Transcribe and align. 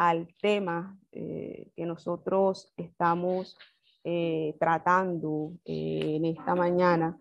al 0.00 0.34
tema 0.40 0.98
eh, 1.12 1.72
que 1.76 1.84
nosotros 1.84 2.72
estamos 2.74 3.58
eh, 4.02 4.56
tratando 4.58 5.52
en 5.66 6.24
esta 6.24 6.54
mañana 6.54 7.20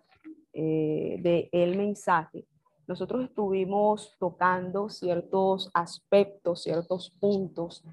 de 0.53 1.49
el 1.51 1.77
mensaje, 1.77 2.45
nosotros 2.87 3.25
estuvimos 3.25 4.15
tocando 4.17 4.89
ciertos 4.89 5.69
aspectos, 5.73 6.63
ciertos 6.63 7.11
puntos 7.19 7.83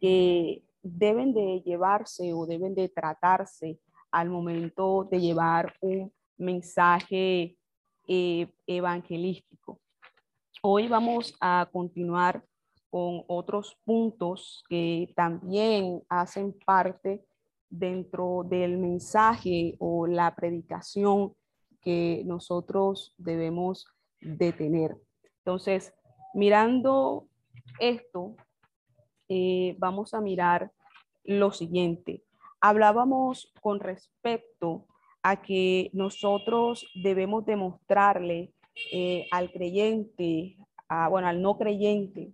que 0.00 0.64
deben 0.82 1.34
de 1.34 1.60
llevarse 1.60 2.32
o 2.32 2.46
deben 2.46 2.74
de 2.74 2.88
tratarse 2.88 3.78
al 4.10 4.30
momento 4.30 5.06
de 5.10 5.20
llevar 5.20 5.74
un 5.82 6.12
mensaje 6.38 7.56
evangelístico. 8.06 9.80
Hoy 10.62 10.88
vamos 10.88 11.34
a 11.40 11.68
continuar 11.70 12.42
con 12.90 13.24
otros 13.28 13.78
puntos 13.84 14.64
que 14.68 15.12
también 15.14 16.02
hacen 16.08 16.52
parte 16.66 17.24
dentro 17.68 18.44
del 18.44 18.78
mensaje 18.78 19.76
o 19.78 20.06
la 20.06 20.34
predicación 20.34 21.34
que 21.80 22.22
nosotros 22.26 23.14
debemos 23.16 23.86
de 24.20 24.52
tener. 24.52 24.96
Entonces, 25.38 25.94
mirando 26.34 27.28
esto, 27.78 28.36
eh, 29.28 29.76
vamos 29.78 30.12
a 30.12 30.20
mirar 30.20 30.72
lo 31.24 31.52
siguiente. 31.52 32.24
Hablábamos 32.60 33.52
con 33.62 33.80
respecto 33.80 34.86
a 35.22 35.40
que 35.40 35.90
nosotros 35.92 36.86
debemos 36.94 37.46
demostrarle 37.46 38.52
eh, 38.92 39.26
al 39.30 39.52
creyente, 39.52 40.56
bueno, 41.10 41.28
al 41.28 41.40
no 41.40 41.56
creyente, 41.56 42.32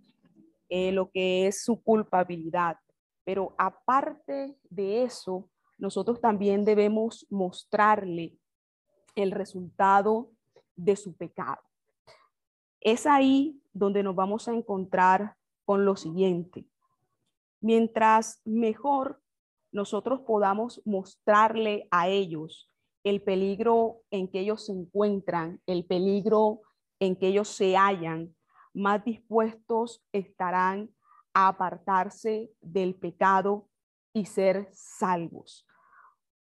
eh, 0.69 0.91
lo 0.91 1.09
que 1.11 1.47
es 1.47 1.63
su 1.63 1.81
culpabilidad. 1.81 2.77
Pero 3.23 3.55
aparte 3.57 4.57
de 4.69 5.03
eso, 5.03 5.49
nosotros 5.77 6.21
también 6.21 6.65
debemos 6.65 7.25
mostrarle 7.29 8.37
el 9.15 9.31
resultado 9.31 10.31
de 10.75 10.95
su 10.95 11.15
pecado. 11.15 11.61
Es 12.81 13.05
ahí 13.05 13.61
donde 13.73 14.03
nos 14.03 14.15
vamos 14.15 14.47
a 14.47 14.53
encontrar 14.53 15.35
con 15.65 15.85
lo 15.85 15.95
siguiente. 15.95 16.65
Mientras 17.59 18.41
mejor 18.45 19.21
nosotros 19.71 20.21
podamos 20.21 20.81
mostrarle 20.85 21.87
a 21.91 22.07
ellos 22.07 22.71
el 23.03 23.21
peligro 23.21 24.01
en 24.11 24.27
que 24.27 24.39
ellos 24.39 24.65
se 24.65 24.71
encuentran, 24.71 25.61
el 25.65 25.85
peligro 25.85 26.61
en 26.99 27.15
que 27.15 27.27
ellos 27.27 27.49
se 27.49 27.75
hallan, 27.75 28.35
más 28.73 29.03
dispuestos 29.03 30.03
estarán 30.11 30.89
a 31.33 31.49
apartarse 31.49 32.51
del 32.61 32.95
pecado 32.95 33.67
y 34.13 34.25
ser 34.25 34.69
salvos. 34.73 35.65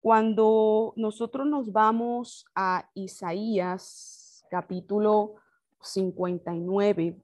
Cuando 0.00 0.92
nosotros 0.96 1.46
nos 1.46 1.72
vamos 1.72 2.44
a 2.54 2.88
Isaías 2.94 4.44
capítulo 4.50 5.34
59, 5.80 7.20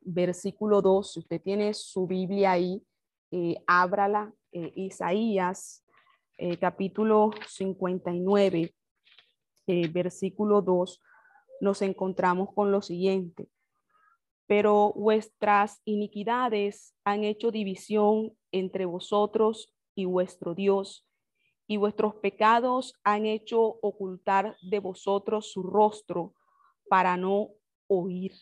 versículo 0.00 0.80
2, 0.80 1.12
si 1.12 1.18
usted 1.18 1.42
tiene 1.42 1.74
su 1.74 2.06
Biblia 2.06 2.52
ahí, 2.52 2.82
eh, 3.32 3.56
ábrala, 3.66 4.32
eh, 4.52 4.72
Isaías 4.76 5.84
eh, 6.38 6.58
capítulo 6.58 7.30
59, 7.48 8.74
eh, 9.66 9.88
versículo 9.88 10.60
2, 10.60 11.02
nos 11.62 11.80
encontramos 11.80 12.52
con 12.54 12.70
lo 12.70 12.82
siguiente. 12.82 13.48
Pero 14.46 14.92
vuestras 14.94 15.80
iniquidades 15.84 16.94
han 17.04 17.24
hecho 17.24 17.50
división 17.50 18.36
entre 18.52 18.84
vosotros 18.84 19.72
y 19.94 20.04
vuestro 20.04 20.54
Dios, 20.54 21.06
y 21.66 21.78
vuestros 21.78 22.14
pecados 22.16 22.94
han 23.02 23.26
hecho 23.26 23.60
ocultar 23.82 24.56
de 24.62 24.78
vosotros 24.78 25.50
su 25.50 25.62
rostro 25.62 26.34
para 26.88 27.16
no 27.16 27.50
oír. 27.88 28.32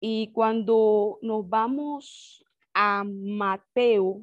Y 0.00 0.32
cuando 0.32 1.18
nos 1.22 1.48
vamos 1.48 2.44
a 2.72 3.04
Mateo, 3.04 4.22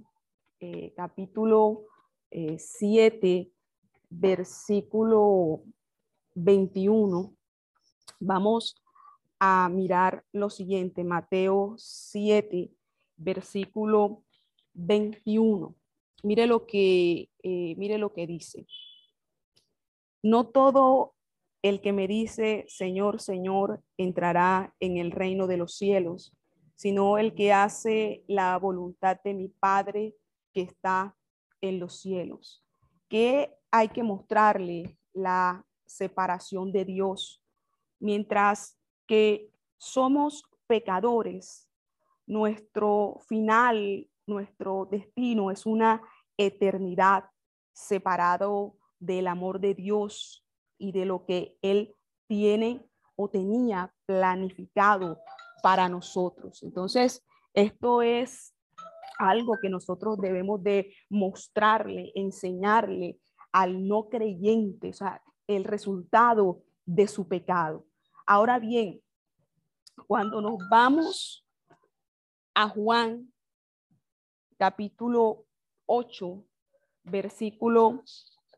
eh, 0.59 0.93
capítulo 0.95 1.83
7, 2.31 3.37
eh, 3.37 3.51
versículo 4.09 5.63
21, 6.33 7.35
vamos 8.19 8.75
a 9.39 9.69
mirar 9.69 10.23
lo 10.31 10.49
siguiente, 10.49 11.03
Mateo 11.03 11.75
7, 11.77 12.71
versículo 13.17 14.23
21. 14.73 15.75
Mire 16.23 16.47
lo 16.47 16.65
que, 16.65 17.29
eh, 17.43 17.75
mire 17.77 17.97
lo 17.97 18.13
que 18.13 18.27
dice. 18.27 18.65
No 20.23 20.47
todo 20.47 21.13
el 21.61 21.81
que 21.81 21.93
me 21.93 22.07
dice, 22.07 22.65
Señor, 22.67 23.19
Señor, 23.19 23.81
entrará 23.97 24.73
en 24.79 24.97
el 24.97 25.11
reino 25.11 25.47
de 25.47 25.57
los 25.57 25.75
cielos, 25.75 26.35
sino 26.75 27.17
el 27.17 27.33
que 27.33 27.53
hace 27.53 28.23
la 28.27 28.57
voluntad 28.57 29.19
de 29.23 29.33
mi 29.33 29.47
Padre 29.47 30.15
que 30.53 30.61
está 30.61 31.15
en 31.61 31.79
los 31.79 31.99
cielos, 31.99 32.63
que 33.09 33.53
hay 33.71 33.89
que 33.89 34.03
mostrarle 34.03 34.97
la 35.13 35.65
separación 35.85 36.71
de 36.71 36.85
Dios, 36.85 37.41
mientras 37.99 38.77
que 39.07 39.51
somos 39.77 40.43
pecadores, 40.67 41.69
nuestro 42.25 43.21
final, 43.27 44.09
nuestro 44.25 44.87
destino 44.89 45.51
es 45.51 45.65
una 45.65 46.01
eternidad 46.37 47.25
separado 47.73 48.77
del 48.99 49.27
amor 49.27 49.59
de 49.59 49.75
Dios 49.75 50.45
y 50.77 50.91
de 50.91 51.05
lo 51.05 51.25
que 51.25 51.57
Él 51.61 51.95
tiene 52.27 52.85
o 53.15 53.29
tenía 53.29 53.93
planificado 54.05 55.19
para 55.61 55.87
nosotros. 55.89 56.63
Entonces, 56.63 57.23
esto 57.53 58.01
es 58.01 58.55
algo 59.17 59.53
que 59.61 59.69
nosotros 59.69 60.17
debemos 60.17 60.61
de 60.63 60.93
mostrarle, 61.09 62.11
enseñarle 62.15 63.19
al 63.51 63.87
no 63.87 64.09
creyente, 64.09 64.89
o 64.89 64.93
sea, 64.93 65.21
el 65.47 65.63
resultado 65.63 66.63
de 66.85 67.07
su 67.07 67.27
pecado. 67.27 67.85
Ahora 68.27 68.57
bien, 68.57 69.01
cuando 70.07 70.41
nos 70.41 70.57
vamos 70.67 71.45
a 72.55 72.67
Juan 72.67 73.31
capítulo 74.57 75.45
8, 75.85 76.43
versículo 77.03 78.01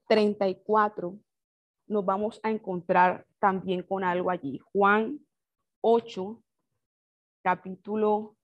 34, 0.08 1.20
nos 1.88 2.06
vamos 2.06 2.40
a 2.44 2.50
encontrar 2.50 3.28
también 3.40 3.84
con 3.84 4.06
algo 4.06 4.30
allí. 4.30 4.58
Juan 4.72 5.20
8, 5.82 6.42
capítulo 7.42 8.38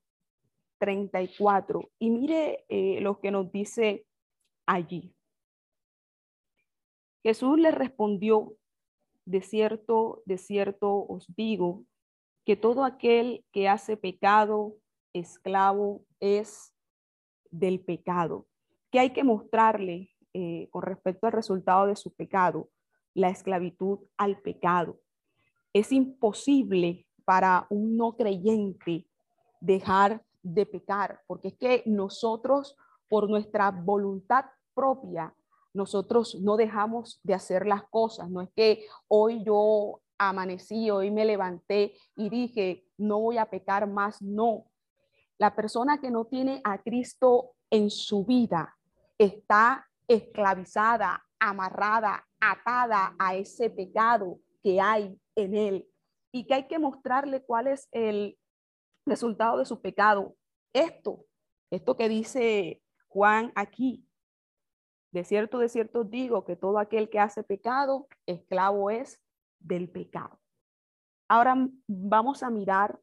34. 0.78 1.90
Y 2.00 2.10
mire 2.10 2.66
eh, 2.68 3.00
lo 3.00 3.22
que 3.22 3.32
nos 3.32 3.50
dice 3.50 4.06
allí. 4.66 5.16
Jesús 7.24 7.58
le 7.58 7.72
respondió, 7.72 8.58
de 9.26 9.42
cierto, 9.42 10.22
de 10.26 10.38
cierto 10.38 11.06
os 11.08 11.26
digo, 11.36 11.86
que 12.46 12.56
todo 12.56 12.84
aquel 12.84 13.46
que 13.52 13.70
hace 13.70 13.98
pecado, 13.98 14.76
esclavo 15.14 16.06
es 16.20 16.74
del 17.52 17.80
pecado. 17.80 18.48
que 18.92 19.00
hay 19.00 19.12
que 19.12 19.24
mostrarle 19.24 20.12
eh, 20.34 20.68
con 20.70 20.84
respecto 20.84 21.26
al 21.26 21.34
resultado 21.34 21.88
de 21.88 21.96
su 21.96 22.14
pecado? 22.14 22.70
La 23.16 23.30
esclavitud 23.30 24.00
al 24.18 24.40
pecado. 24.40 25.00
Es 25.74 25.92
imposible 25.92 27.08
para 27.26 27.66
un 27.72 27.98
no 27.98 28.16
creyente 28.16 29.08
dejar 29.60 30.24
de 30.44 30.68
pecar, 30.68 31.22
porque 31.26 31.48
es 31.48 31.58
que 31.58 31.84
nosotros, 31.88 32.78
por 33.08 33.30
nuestra 33.30 33.72
voluntad 33.72 34.46
propia, 34.76 35.34
nosotros 35.74 36.36
no 36.42 36.56
dejamos 36.56 37.20
de 37.24 37.34
hacer 37.34 37.66
las 37.66 37.84
cosas. 37.90 38.30
No 38.30 38.42
es 38.42 38.50
que 38.56 38.86
hoy 39.08 39.44
yo 39.44 40.02
amanecí, 40.18 40.90
hoy 40.92 41.12
me 41.12 41.26
levanté 41.26 41.94
y 42.16 42.30
dije, 42.30 42.86
no 42.98 43.20
voy 43.20 43.38
a 43.38 43.50
pecar 43.50 43.88
más. 43.88 44.22
No. 44.22 44.66
La 45.38 45.56
persona 45.56 46.00
que 46.00 46.12
no 46.12 46.26
tiene 46.26 46.62
a 46.64 46.82
Cristo 46.82 47.56
en 47.70 47.90
su 47.90 48.24
vida 48.24 48.76
está 49.18 49.88
esclavizada, 50.08 51.24
amarrada, 51.40 52.26
atada 52.40 53.16
a 53.18 53.36
ese 53.36 53.70
pecado 53.70 54.40
que 54.62 54.80
hay 54.80 55.18
en 55.36 55.56
él 55.56 55.90
y 56.32 56.46
que 56.46 56.54
hay 56.54 56.68
que 56.68 56.80
mostrarle 56.80 57.44
cuál 57.44 57.68
es 57.68 57.88
el 57.92 58.38
resultado 59.06 59.58
de 59.58 59.66
su 59.66 59.82
pecado. 59.82 60.36
Esto, 60.74 61.26
esto 61.72 61.98
que 61.98 62.10
dice 62.10 62.82
Juan 63.08 63.52
aquí, 63.56 64.06
de 65.14 65.24
cierto, 65.24 65.60
de 65.60 65.70
cierto 65.70 66.04
digo 66.04 66.44
que 66.44 66.56
todo 66.56 66.80
aquel 66.80 67.08
que 67.08 67.20
hace 67.20 67.44
pecado, 67.44 68.08
esclavo 68.26 68.90
es 68.90 69.22
del 69.60 69.88
pecado. 69.88 70.40
Ahora 71.28 71.70
vamos 71.88 72.42
a 72.42 72.50
mirar 72.50 73.00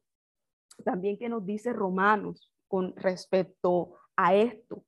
también 0.83 1.17
qué 1.17 1.29
nos 1.29 1.45
dice 1.45 1.71
Romanos 1.71 2.51
con 2.67 2.93
respecto 2.97 3.95
a 4.17 4.35
esto. 4.35 4.83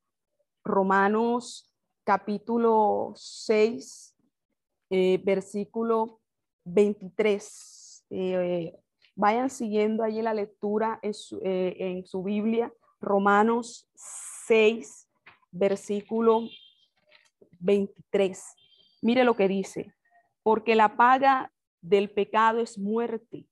Romanos 0.65 1.73
capítulo 2.03 3.13
6, 3.15 4.17
eh, 4.89 5.21
versículo 5.23 6.19
23. 6.65 8.05
Eh, 8.09 8.77
vayan 9.15 9.49
siguiendo 9.49 10.03
allí 10.03 10.21
la 10.21 10.33
lectura 10.33 10.99
en 11.01 11.13
su, 11.13 11.39
eh, 11.41 11.75
en 11.79 12.05
su 12.05 12.21
Biblia. 12.21 12.73
Romanos 12.99 13.89
6, 13.95 15.09
versículo 15.51 16.41
23. 16.41 16.62
Mire 19.01 19.23
lo 19.23 19.35
que 19.35 19.47
dice, 19.47 19.93
porque 20.43 20.75
la 20.75 20.95
paga 20.97 21.51
del 21.81 22.09
pecado 22.09 22.59
es 22.59 22.77
muerte, 22.77 23.47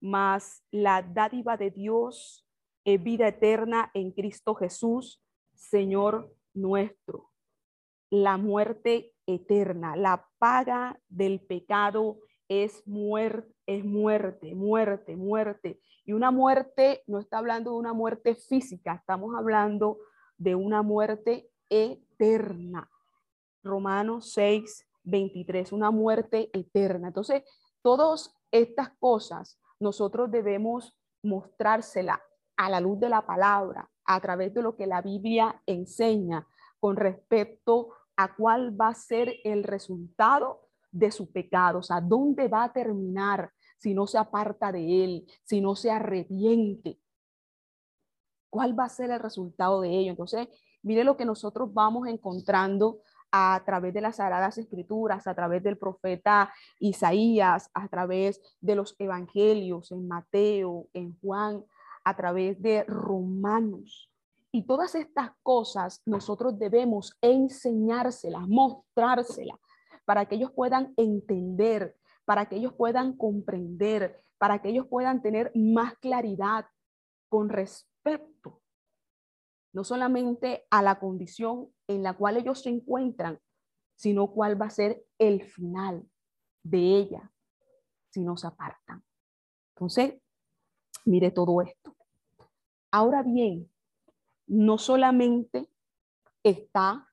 mas 0.00 0.62
la 0.70 1.02
dádiva 1.02 1.56
de 1.56 1.70
Dios 1.70 2.46
es 2.84 3.02
vida 3.02 3.28
eterna 3.28 3.90
en 3.94 4.10
Cristo 4.12 4.54
Jesús, 4.54 5.22
Señor 5.54 6.34
nuestro. 6.52 7.30
La 8.10 8.36
muerte 8.36 9.14
eterna, 9.26 9.96
la 9.96 10.28
paga 10.38 11.00
del 11.08 11.40
pecado 11.40 12.20
es 12.48 12.86
muerte, 12.86 13.52
es 13.66 13.84
muerte, 13.84 14.54
muerte, 14.54 15.16
muerte. 15.16 15.80
Y 16.04 16.12
una 16.12 16.30
muerte, 16.30 17.02
no 17.06 17.18
está 17.18 17.38
hablando 17.38 17.70
de 17.70 17.78
una 17.78 17.94
muerte 17.94 18.34
física, 18.34 18.94
estamos 18.94 19.34
hablando 19.36 19.98
de 20.36 20.54
una 20.54 20.82
muerte 20.82 21.50
eterna. 21.70 22.90
Romanos 23.64 24.32
6, 24.32 24.86
23, 25.04 25.72
una 25.72 25.90
muerte 25.90 26.50
eterna. 26.52 27.08
Entonces, 27.08 27.42
todas 27.82 28.34
estas 28.50 28.90
cosas 28.98 29.58
nosotros 29.80 30.30
debemos 30.30 30.96
mostrársela 31.22 32.22
a 32.56 32.70
la 32.70 32.80
luz 32.80 33.00
de 33.00 33.08
la 33.08 33.26
palabra, 33.26 33.90
a 34.04 34.20
través 34.20 34.54
de 34.54 34.62
lo 34.62 34.76
que 34.76 34.86
la 34.86 35.02
Biblia 35.02 35.60
enseña 35.66 36.46
con 36.78 36.96
respecto 36.96 37.90
a 38.16 38.34
cuál 38.36 38.78
va 38.78 38.88
a 38.88 38.94
ser 38.94 39.34
el 39.42 39.64
resultado 39.64 40.68
de 40.92 41.10
su 41.10 41.32
pecado, 41.32 41.80
o 41.80 41.82
sea, 41.82 42.00
dónde 42.00 42.46
va 42.46 42.64
a 42.64 42.72
terminar 42.72 43.50
si 43.78 43.94
no 43.94 44.06
se 44.06 44.18
aparta 44.18 44.70
de 44.70 45.04
él, 45.04 45.26
si 45.42 45.60
no 45.60 45.74
se 45.74 45.90
arrepiente. 45.90 47.00
¿Cuál 48.48 48.78
va 48.78 48.84
a 48.84 48.88
ser 48.88 49.10
el 49.10 49.18
resultado 49.18 49.80
de 49.80 49.90
ello? 49.90 50.10
Entonces, 50.10 50.46
mire 50.82 51.02
lo 51.02 51.16
que 51.16 51.24
nosotros 51.24 51.74
vamos 51.74 52.06
encontrando 52.06 53.00
a 53.36 53.60
través 53.66 53.92
de 53.92 54.00
las 54.00 54.16
Sagradas 54.16 54.58
Escrituras, 54.58 55.26
a 55.26 55.34
través 55.34 55.60
del 55.64 55.76
profeta 55.76 56.54
Isaías, 56.78 57.68
a 57.74 57.88
través 57.88 58.40
de 58.60 58.76
los 58.76 58.94
evangelios 59.00 59.90
en 59.90 60.06
Mateo, 60.06 60.86
en 60.92 61.18
Juan, 61.18 61.64
a 62.04 62.14
través 62.14 62.62
de 62.62 62.84
Romanos. 62.84 64.08
Y 64.52 64.62
todas 64.62 64.94
estas 64.94 65.32
cosas 65.42 66.00
nosotros 66.06 66.56
debemos 66.60 67.18
enseñárselas, 67.20 68.46
mostrárselas, 68.46 69.58
para 70.04 70.26
que 70.26 70.36
ellos 70.36 70.52
puedan 70.52 70.94
entender, 70.96 71.96
para 72.24 72.46
que 72.48 72.54
ellos 72.54 72.72
puedan 72.74 73.16
comprender, 73.16 74.22
para 74.38 74.62
que 74.62 74.68
ellos 74.68 74.86
puedan 74.86 75.22
tener 75.22 75.50
más 75.56 75.98
claridad 75.98 76.66
con 77.28 77.48
respecto 77.48 78.60
no 79.74 79.82
solamente 79.82 80.64
a 80.70 80.82
la 80.82 81.00
condición 81.00 81.68
en 81.88 82.02
la 82.02 82.14
cual 82.14 82.36
ellos 82.36 82.62
se 82.62 82.70
encuentran, 82.70 83.38
sino 83.96 84.28
cuál 84.32 84.60
va 84.60 84.66
a 84.66 84.70
ser 84.70 85.04
el 85.18 85.42
final 85.44 86.08
de 86.62 86.96
ella 86.96 87.30
si 88.10 88.22
no 88.22 88.36
se 88.36 88.46
apartan. 88.46 89.02
Entonces, 89.74 90.14
mire 91.04 91.30
todo 91.30 91.60
esto. 91.62 91.94
Ahora 92.90 93.22
bien, 93.22 93.70
no 94.46 94.78
solamente 94.78 95.68
está 96.42 97.08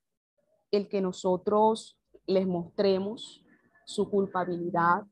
el 0.70 0.88
que 0.88 1.02
nosotros 1.02 2.00
les 2.28 2.48
mostremos 2.48 3.44
su 3.86 4.10
culpabilidad, 4.10 5.06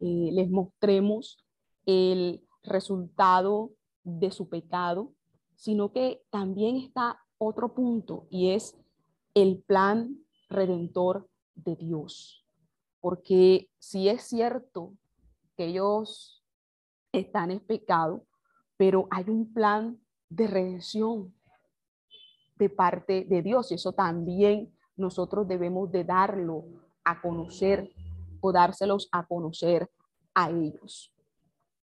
eh, 0.00 0.30
les 0.32 0.48
mostremos 0.50 1.44
el 1.86 2.46
resultado 2.62 3.72
de 4.04 4.30
su 4.30 4.48
pecado, 4.48 5.12
sino 5.56 5.92
que 5.92 6.22
también 6.30 6.76
está 6.76 7.20
otro 7.40 7.74
punto 7.74 8.26
y 8.30 8.50
es 8.50 8.76
el 9.34 9.62
plan 9.62 10.18
redentor 10.48 11.28
de 11.54 11.74
Dios. 11.74 12.46
Porque 13.00 13.70
si 13.78 14.08
es 14.08 14.22
cierto 14.24 14.92
que 15.56 15.66
ellos 15.66 16.44
están 17.12 17.50
en 17.50 17.60
pecado, 17.60 18.26
pero 18.76 19.08
hay 19.10 19.24
un 19.28 19.52
plan 19.52 19.98
de 20.28 20.46
redención 20.46 21.34
de 22.56 22.68
parte 22.68 23.24
de 23.24 23.42
Dios 23.42 23.72
y 23.72 23.74
eso 23.74 23.92
también 23.92 24.72
nosotros 24.96 25.48
debemos 25.48 25.90
de 25.90 26.04
darlo 26.04 26.64
a 27.04 27.22
conocer 27.22 27.90
o 28.40 28.52
dárselos 28.52 29.08
a 29.12 29.26
conocer 29.26 29.90
a 30.34 30.50
ellos. 30.50 31.14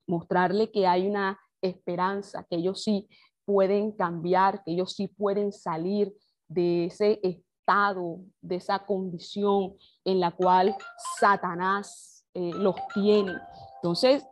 Mostrarle 0.08 0.72
que 0.72 0.88
hay 0.88 1.08
una 1.08 1.38
esperanza, 1.62 2.46
que 2.50 2.56
ellos 2.56 2.82
sí 2.82 3.10
pueden 3.46 3.92
cambiar, 3.92 4.64
que 4.64 4.72
ellos 4.72 4.94
sí 4.94 5.08
pueden 5.08 5.52
salir 5.52 6.14
de 6.48 6.86
ese 6.86 7.20
estado, 7.24 8.20
de 8.42 8.56
esa 8.56 8.86
condición 8.86 9.76
en 10.04 10.20
la 10.20 10.32
cual 10.32 10.76
Satanás 11.20 12.26
eh, 12.34 12.52
los 12.54 12.76
tiene. 12.94 13.34
Entonces, 13.76 14.26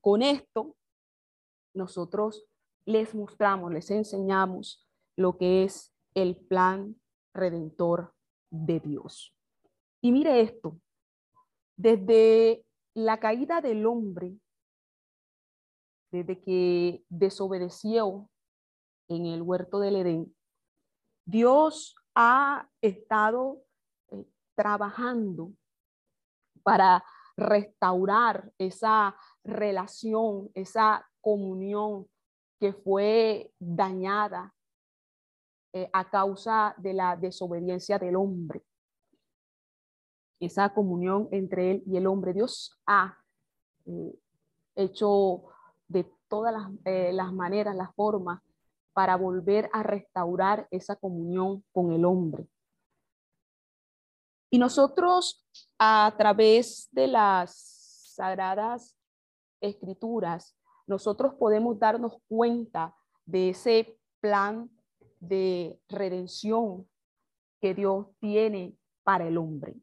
con 0.00 0.22
esto, 0.22 0.76
nosotros 1.74 2.46
les 2.84 3.14
mostramos, 3.14 3.72
les 3.72 3.90
enseñamos 3.90 4.86
lo 5.16 5.36
que 5.36 5.64
es 5.64 5.92
el 6.14 6.36
plan 6.36 6.96
redentor 7.34 8.14
de 8.50 8.80
Dios. 8.80 9.34
Y 10.00 10.12
mire 10.12 10.40
esto, 10.40 10.78
desde 11.76 12.64
la 12.94 13.18
caída 13.18 13.60
del 13.60 13.84
hombre, 13.86 14.38
desde 16.10 16.40
que 16.40 17.04
desobedeció 17.08 18.30
en 19.08 19.26
el 19.26 19.42
huerto 19.42 19.78
del 19.78 19.96
Edén, 19.96 20.34
Dios 21.24 21.96
ha 22.14 22.68
estado 22.80 23.62
eh, 24.10 24.24
trabajando 24.54 25.52
para 26.62 27.04
restaurar 27.36 28.52
esa 28.58 29.16
relación, 29.44 30.50
esa 30.54 31.06
comunión 31.20 32.08
que 32.58 32.72
fue 32.72 33.52
dañada 33.58 34.54
eh, 35.72 35.90
a 35.92 36.08
causa 36.08 36.74
de 36.78 36.94
la 36.94 37.16
desobediencia 37.16 37.98
del 37.98 38.16
hombre. 38.16 38.62
Esa 40.40 40.72
comunión 40.72 41.28
entre 41.32 41.72
él 41.72 41.82
y 41.86 41.96
el 41.96 42.06
hombre. 42.06 42.32
Dios 42.32 42.80
ha 42.86 43.18
eh, 43.84 44.18
hecho 44.74 45.44
de 45.88 46.04
todas 46.28 46.52
las, 46.52 47.14
las 47.14 47.32
maneras, 47.32 47.76
las 47.76 47.94
formas 47.94 48.40
para 48.96 49.14
volver 49.14 49.68
a 49.74 49.82
restaurar 49.82 50.66
esa 50.70 50.96
comunión 50.96 51.62
con 51.70 51.92
el 51.92 52.06
hombre. 52.06 52.48
Y 54.48 54.56
nosotros 54.56 55.46
a 55.78 56.14
través 56.16 56.88
de 56.92 57.06
las 57.06 57.52
sagradas 58.14 58.96
escrituras, 59.60 60.56
nosotros 60.86 61.34
podemos 61.34 61.78
darnos 61.78 62.14
cuenta 62.26 62.96
de 63.26 63.50
ese 63.50 63.98
plan 64.18 64.70
de 65.20 65.78
redención 65.90 66.88
que 67.60 67.74
Dios 67.74 68.06
tiene 68.18 68.78
para 69.02 69.28
el 69.28 69.36
hombre. 69.36 69.74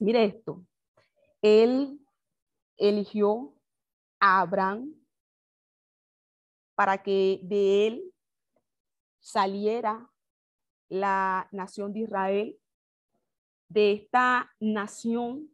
Mire 0.00 0.24
esto, 0.24 0.66
Él 1.42 2.00
eligió 2.76 3.54
a 4.18 4.40
Abraham 4.40 4.96
para 6.74 7.00
que 7.00 7.38
de 7.44 7.86
él 7.86 8.12
saliera 9.26 10.08
la 10.88 11.48
nación 11.50 11.92
de 11.92 12.00
Israel, 12.00 12.60
de 13.68 13.90
esta 13.90 14.54
nación 14.60 15.50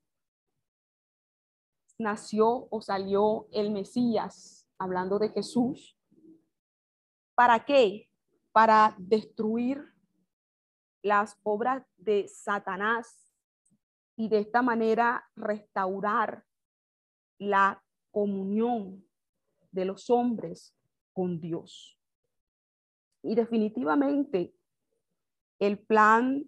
nació 1.96 2.68
o 2.68 2.82
salió 2.82 3.48
el 3.50 3.70
Mesías, 3.70 4.68
hablando 4.76 5.18
de 5.18 5.30
Jesús. 5.30 5.96
¿Para 7.34 7.64
qué? 7.64 8.10
Para 8.52 8.94
destruir 8.98 9.82
las 11.00 11.38
obras 11.42 11.82
de 11.96 12.28
Satanás 12.28 13.32
y 14.16 14.28
de 14.28 14.40
esta 14.40 14.60
manera 14.60 15.30
restaurar 15.34 16.44
la 17.38 17.82
comunión 18.10 19.02
de 19.70 19.86
los 19.86 20.10
hombres 20.10 20.76
con 21.14 21.40
Dios. 21.40 22.01
Y 23.22 23.34
definitivamente 23.34 24.54
el 25.58 25.78
plan 25.78 26.44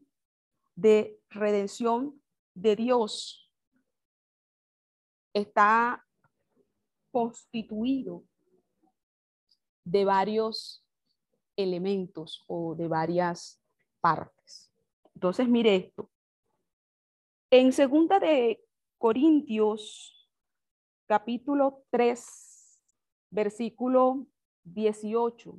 de 0.75 1.21
redención 1.31 2.21
de 2.55 2.77
Dios 2.77 3.51
está 5.33 6.05
constituido 7.13 8.25
de 9.85 10.05
varios 10.05 10.85
elementos 11.57 12.43
o 12.49 12.75
de 12.75 12.89
varias 12.89 13.61
partes. 14.01 14.73
Entonces, 15.15 15.49
mire 15.49 15.77
esto. 15.77 16.11
En 17.51 17.73
segunda 17.73 18.19
de 18.19 18.65
Corintios, 18.99 20.29
capítulo 21.07 21.85
3, 21.91 22.83
versículo 23.31 24.27
18, 24.65 25.57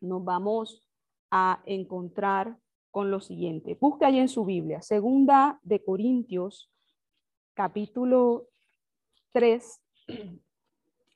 nos 0.00 0.24
vamos 0.24 0.82
a 1.30 1.62
encontrar 1.66 2.56
con 2.90 3.10
lo 3.10 3.20
siguiente. 3.20 3.76
Busca 3.80 4.06
ahí 4.06 4.18
en 4.18 4.28
su 4.28 4.44
Biblia, 4.44 4.80
segunda 4.80 5.60
de 5.62 5.84
Corintios, 5.84 6.70
capítulo 7.54 8.48
3, 9.32 9.82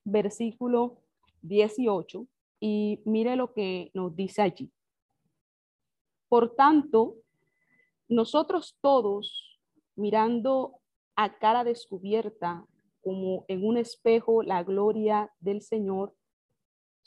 versículo 0.04 0.98
18, 1.42 2.26
y 2.60 3.00
mire 3.04 3.36
lo 3.36 3.52
que 3.52 3.90
nos 3.94 4.14
dice 4.14 4.42
allí. 4.42 4.70
Por 6.28 6.54
tanto, 6.54 7.16
nosotros 8.08 8.76
todos, 8.80 9.58
mirando 9.96 10.80
a 11.16 11.38
cara 11.38 11.64
descubierta, 11.64 12.66
como 13.02 13.44
en 13.48 13.64
un 13.64 13.76
espejo, 13.76 14.42
la 14.42 14.62
gloria 14.62 15.32
del 15.40 15.62
Señor, 15.62 16.14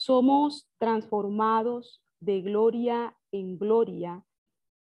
somos 0.04 0.68
transformados 0.80 2.04
de 2.20 2.42
gloria 2.42 3.18
en 3.32 3.58
gloria 3.58 4.26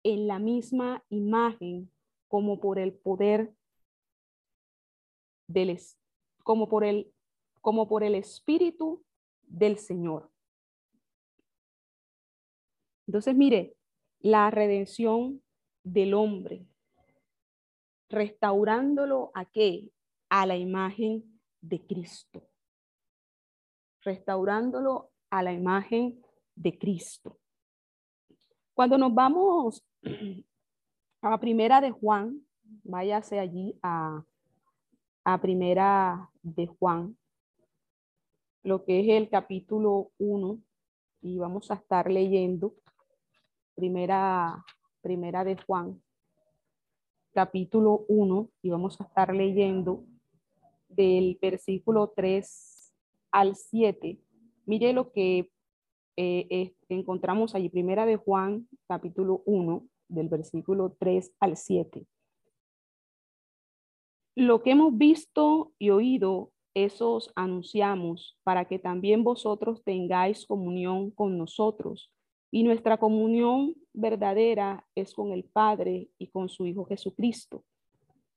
en 0.04 0.28
la 0.28 0.40
misma 0.40 1.06
imagen 1.08 1.90
como 2.28 2.60
por 2.60 2.80
el 2.80 2.94
poder 2.94 3.56
del 5.48 5.80
como 6.44 6.68
por 6.68 6.84
el 6.84 7.14
como 7.62 7.88
por 7.88 8.04
el 8.04 8.14
espíritu 8.14 9.06
del 9.44 9.78
Señor. 9.78 10.30
Entonces, 13.08 13.36
mire, 13.36 13.78
la 14.20 14.52
redención 14.52 15.42
del 15.84 16.14
hombre, 16.14 16.68
restaurándolo 18.10 19.32
a 19.34 19.46
qué? 19.46 19.92
A 20.30 20.46
la 20.46 20.58
imagen 20.58 21.40
de 21.62 21.80
Cristo. 21.86 22.50
Restaurándolo 24.06 25.10
a 25.32 25.42
la 25.42 25.52
imagen 25.52 26.22
de 26.56 26.78
Cristo. 26.78 27.40
Cuando 28.76 29.00
nos 29.00 29.12
vamos 29.16 29.84
a 31.22 31.40
primera 31.40 31.82
de 31.82 31.90
Juan, 31.90 32.40
váyase 32.84 33.40
allí 33.40 33.80
a, 33.82 34.24
a 35.24 35.42
primera 35.42 36.30
de 36.44 36.68
Juan, 36.68 37.18
lo 38.62 38.86
que 38.86 39.00
es 39.00 39.10
el 39.10 39.28
capítulo 39.28 40.12
1, 40.20 40.62
y 41.22 41.40
vamos 41.40 41.72
a 41.72 41.74
estar 41.74 42.12
leyendo 42.12 42.76
primera, 43.74 44.64
primera 45.02 45.44
de 45.44 45.58
Juan, 45.66 46.00
capítulo 47.34 48.06
1, 48.08 48.50
y 48.62 48.70
vamos 48.70 49.02
a 49.02 49.06
estar 49.06 49.34
leyendo 49.34 50.06
del 50.90 51.40
versículo 51.42 52.14
3 52.16 52.75
al 53.36 53.58
7. 53.58 54.18
Mire 54.66 54.94
lo 54.94 55.12
que 55.12 55.52
eh, 56.16 56.74
encontramos 56.88 57.54
allí, 57.54 57.68
primera 57.68 58.06
de 58.06 58.16
Juan, 58.16 58.70
capítulo 58.88 59.44
1, 59.46 59.86
del 60.08 60.30
versículo 60.30 60.96
3 60.98 61.34
al 61.42 61.58
7. 61.58 62.08
Lo 64.36 64.64
que 64.64 64.72
hemos 64.72 64.98
visto 64.98 65.74
y 65.78 65.90
oído, 65.90 66.54
esos 66.74 67.34
anunciamos, 67.36 68.38
para 68.44 68.70
que 68.70 68.80
también 68.80 69.26
vosotros 69.26 69.84
tengáis 69.84 70.46
comunión 70.46 71.12
con 71.12 71.38
nosotros. 71.38 72.14
Y 72.52 72.64
nuestra 72.64 72.98
comunión 72.98 73.76
verdadera 73.92 74.88
es 74.96 75.14
con 75.14 75.34
el 75.34 75.44
Padre 75.44 76.08
y 76.18 76.28
con 76.28 76.48
su 76.48 76.66
Hijo 76.66 76.86
Jesucristo. 76.86 77.66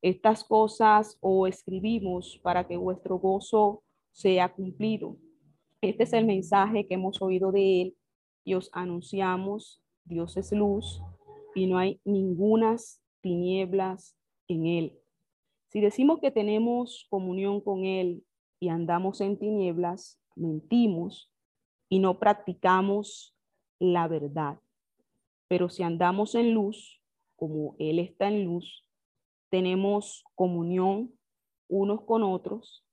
Estas 0.02 0.43
cosas 0.43 1.17
os 1.21 1.49
escribimos 1.49 2.40
para 2.43 2.67
que 2.67 2.76
vuestro 2.76 3.21
gozo 3.21 3.85
sea 4.12 4.52
cumplido. 4.52 5.16
Este 5.80 6.02
es 6.02 6.12
el 6.12 6.26
mensaje 6.26 6.86
que 6.86 6.94
hemos 6.94 7.22
oído 7.22 7.52
de 7.52 7.82
Él 7.82 7.96
y 8.44 8.54
os 8.54 8.70
anunciamos, 8.72 9.82
Dios 10.04 10.36
es 10.36 10.52
luz 10.52 11.00
y 11.54 11.66
no 11.66 11.78
hay 11.78 12.00
ningunas 12.04 13.00
tinieblas 13.20 14.16
en 14.48 14.66
Él. 14.66 14.98
Si 15.68 15.80
decimos 15.80 16.18
que 16.20 16.30
tenemos 16.30 17.06
comunión 17.10 17.60
con 17.60 17.84
Él 17.84 18.24
y 18.58 18.70
andamos 18.70 19.20
en 19.20 19.38
tinieblas, 19.38 20.20
mentimos 20.34 21.30
y 21.88 21.98
no 22.00 22.18
practicamos 22.18 23.36
la 23.78 24.08
verdad. 24.08 24.58
Pero 25.46 25.68
si 25.68 25.82
andamos 25.82 26.34
en 26.34 26.54
luz, 26.54 27.00
como 27.36 27.76
Él 27.78 27.98
está 27.98 28.28
en 28.28 28.44
luz, 28.44 28.84
tenemos 29.50 30.24
comunión 30.34 31.14
unos 31.68 32.02
con 32.02 32.22
otros 32.22 32.88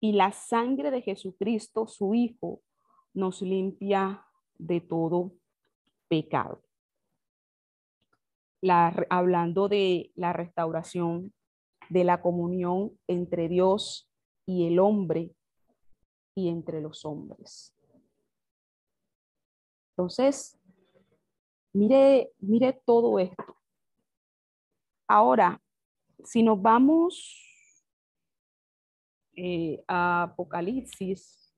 y 0.00 0.12
la 0.12 0.32
sangre 0.32 0.90
de 0.90 1.02
Jesucristo, 1.02 1.86
su 1.86 2.14
Hijo, 2.14 2.62
nos 3.14 3.42
limpia 3.42 4.24
de 4.58 4.80
todo 4.80 5.32
pecado. 6.08 6.62
hablando 9.08 9.68
de 9.68 10.10
la 10.16 10.32
restauración 10.32 11.32
de 11.90 12.04
la 12.04 12.20
comunión 12.20 12.98
entre 13.06 13.48
Dios 13.48 14.10
y 14.46 14.66
el 14.66 14.78
hombre 14.78 15.32
y 16.34 16.48
entre 16.48 16.80
los 16.80 17.04
hombres. 17.04 17.74
Entonces, 19.90 20.58
mire, 21.72 22.32
mire 22.38 22.80
todo 22.84 23.18
esto. 23.18 23.56
Ahora, 25.06 25.60
si 26.24 26.42
nos 26.42 26.60
vamos 26.60 27.47
eh, 29.40 29.84
Apocalipsis 29.86 31.54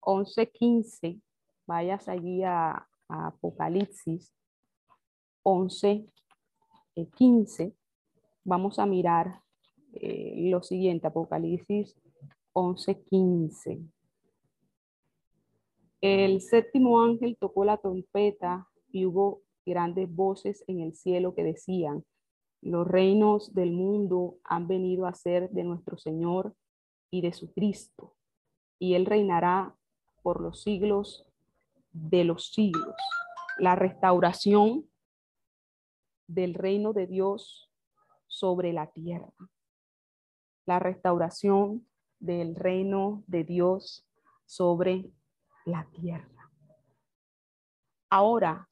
11:15, 0.00 1.18
vayas 1.66 2.06
allí 2.08 2.42
a, 2.44 2.86
Apocalipsis 3.08 4.34
11:15, 5.42 7.74
vamos 8.44 8.78
a 8.78 8.84
mirar 8.84 9.40
eh, 9.94 10.50
lo 10.50 10.62
siguiente, 10.62 11.06
Apocalipsis 11.06 11.96
11:15. 12.52 13.80
El 16.02 16.42
séptimo 16.42 17.02
ángel 17.02 17.38
tocó 17.40 17.64
la 17.64 17.78
trompeta 17.78 18.68
y 18.92 19.06
hubo 19.06 19.40
grandes 19.64 20.14
voces 20.14 20.62
en 20.66 20.80
el 20.80 20.92
cielo 20.94 21.34
que 21.34 21.44
decían, 21.44 22.04
los 22.60 22.86
reinos 22.86 23.54
del 23.54 23.72
mundo 23.72 24.36
han 24.44 24.68
venido 24.68 25.06
a 25.06 25.14
ser 25.14 25.48
de 25.50 25.64
nuestro 25.64 25.96
Señor 25.96 26.54
y 27.10 27.22
de 27.22 27.32
su 27.32 27.52
Cristo, 27.52 28.14
y 28.78 28.94
Él 28.94 29.06
reinará 29.06 29.76
por 30.22 30.40
los 30.40 30.62
siglos 30.62 31.26
de 31.92 32.24
los 32.24 32.52
siglos. 32.52 32.94
La 33.58 33.74
restauración 33.74 34.88
del 36.26 36.54
reino 36.54 36.92
de 36.92 37.06
Dios 37.06 37.70
sobre 38.26 38.72
la 38.72 38.90
tierra. 38.90 39.32
La 40.66 40.78
restauración 40.78 41.86
del 42.20 42.54
reino 42.54 43.24
de 43.26 43.44
Dios 43.44 44.06
sobre 44.46 45.10
la 45.64 45.88
tierra. 45.90 46.50
Ahora, 48.08 48.68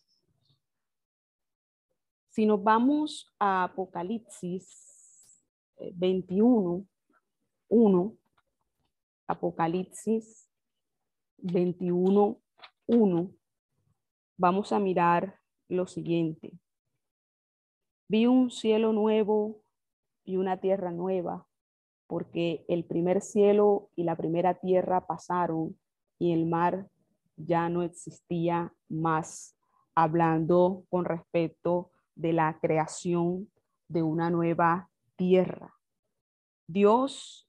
si 2.29 2.47
nos 2.47 2.63
vamos 2.63 3.33
a 3.39 3.65
Apocalipsis 3.65 5.45
21, 5.95 6.79
eh, 6.79 6.85
1, 7.69 8.17
Apocalipsis 9.29 10.49
21, 11.37 12.41
1, 12.87 13.35
vamos 14.39 14.73
a 14.73 14.79
mirar 14.79 15.39
lo 15.69 15.87
siguiente. 15.87 16.59
Vi 18.09 18.27
un 18.27 18.51
cielo 18.51 18.95
nuevo 18.95 19.63
y 20.25 20.39
una 20.39 20.61
tierra 20.61 20.93
nueva, 20.93 21.47
porque 22.07 22.65
el 22.69 22.87
primer 22.87 23.21
cielo 23.21 23.91
y 23.95 24.05
la 24.05 24.17
primera 24.17 24.55
tierra 24.55 25.07
pasaron 25.07 25.79
y 26.19 26.33
el 26.33 26.47
mar 26.47 26.89
ya 27.37 27.69
no 27.69 27.83
existía 27.83 28.73
más. 28.89 29.55
hablando 29.95 30.85
con 30.91 31.05
respecto 31.05 31.91
de 32.15 32.33
la 32.33 32.61
creación 32.61 33.51
de 33.89 34.05
una 34.05 34.31
nueva 34.31 34.91
tierra. 35.17 35.75
Dios 36.69 37.49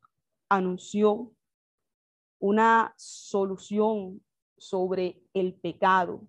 anunció 0.49 1.31
una 2.39 2.93
solución 2.97 4.21
sobre 4.57 5.21
el 5.33 5.53
pecado 5.53 6.27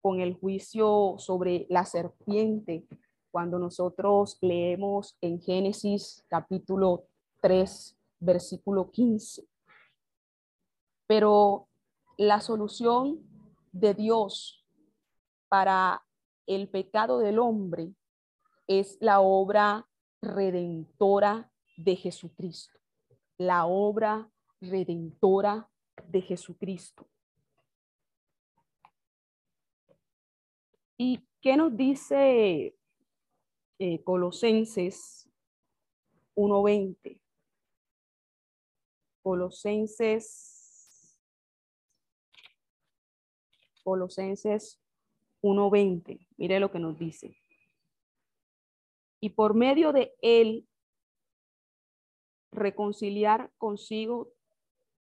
con 0.00 0.20
el 0.20 0.34
juicio 0.34 1.14
sobre 1.18 1.66
la 1.68 1.84
serpiente 1.84 2.86
cuando 3.30 3.58
nosotros 3.58 4.36
leemos 4.40 5.16
en 5.20 5.40
Génesis 5.40 6.24
capítulo 6.28 7.06
3, 7.40 7.96
versículo 8.20 8.90
15. 8.90 9.46
Pero 11.06 11.68
la 12.18 12.40
solución 12.40 13.20
de 13.72 13.94
Dios 13.94 14.66
para 15.48 16.04
el 16.46 16.68
pecado 16.68 17.18
del 17.18 17.38
hombre 17.38 17.94
es 18.66 18.98
la 19.00 19.20
obra 19.20 19.88
redentora 20.20 21.50
de 21.76 21.96
Jesucristo. 21.96 22.78
La 23.38 23.66
obra 23.66 24.31
redentora 24.62 25.68
de 26.08 26.22
Jesucristo. 26.22 27.06
¿Y 30.96 31.20
qué 31.40 31.56
nos 31.56 31.76
dice 31.76 32.76
eh, 33.78 34.04
Colosenses 34.04 35.28
1.20? 36.36 37.20
Colosenses, 39.22 41.18
Colosenses 43.82 44.80
1.20. 45.42 46.28
Mire 46.36 46.60
lo 46.60 46.70
que 46.70 46.78
nos 46.78 46.96
dice. 46.98 47.36
Y 49.20 49.30
por 49.30 49.54
medio 49.54 49.92
de 49.92 50.14
él 50.20 50.68
reconciliar 52.52 53.52
consigo 53.58 54.32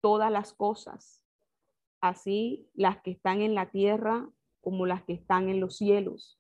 todas 0.07 0.31
las 0.31 0.53
cosas, 0.53 1.21
así 2.01 2.71
las 2.75 3.03
que 3.03 3.11
están 3.11 3.41
en 3.41 3.57
la 3.57 3.73
tierra 3.73 4.31
como 4.61 4.87
las 4.87 5.03
que 5.03 5.15
están 5.15 5.49
en 5.49 5.59
los 5.59 5.79
cielos, 5.79 6.39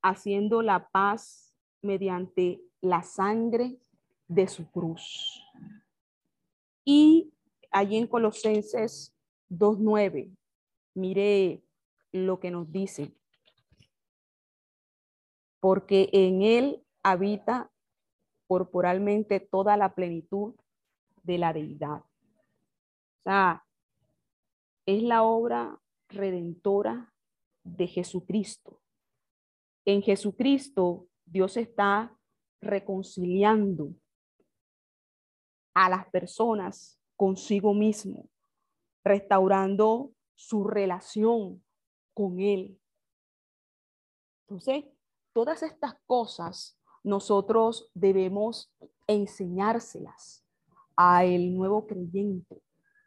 haciendo 0.00 0.62
la 0.62 0.88
paz 0.88 1.54
mediante 1.82 2.62
la 2.80 3.02
sangre 3.02 3.76
de 4.26 4.48
su 4.48 4.70
cruz. 4.70 5.44
Y 6.82 7.30
allí 7.70 7.98
en 7.98 8.06
Colosenses 8.06 9.14
2.9, 9.50 10.34
mire 10.94 11.62
lo 12.10 12.40
que 12.40 12.50
nos 12.50 12.72
dice. 12.72 13.12
Porque 15.60 16.08
en 16.14 16.40
él 16.40 16.82
habita 17.02 17.70
corporalmente 18.46 19.40
toda 19.40 19.76
la 19.76 19.94
plenitud 19.94 20.54
de 21.22 21.36
la 21.36 21.52
deidad. 21.52 22.02
Sea, 23.24 23.64
es 24.86 25.02
la 25.02 25.22
obra 25.22 25.80
redentora 26.08 27.12
de 27.64 27.86
Jesucristo. 27.86 28.80
En 29.86 30.02
Jesucristo 30.02 31.08
Dios 31.24 31.56
está 31.56 32.16
reconciliando 32.60 33.94
a 35.74 35.88
las 35.88 36.08
personas 36.10 37.00
consigo 37.16 37.74
mismo, 37.74 38.28
restaurando 39.02 40.12
su 40.34 40.64
relación 40.64 41.64
con 42.12 42.40
Él. 42.40 42.78
Entonces, 44.42 44.84
todas 45.32 45.62
estas 45.62 45.94
cosas 46.06 46.78
nosotros 47.02 47.90
debemos 47.94 48.72
enseñárselas 49.06 50.44
a 50.96 51.24
el 51.24 51.54
nuevo 51.54 51.86
creyente, 51.86 52.63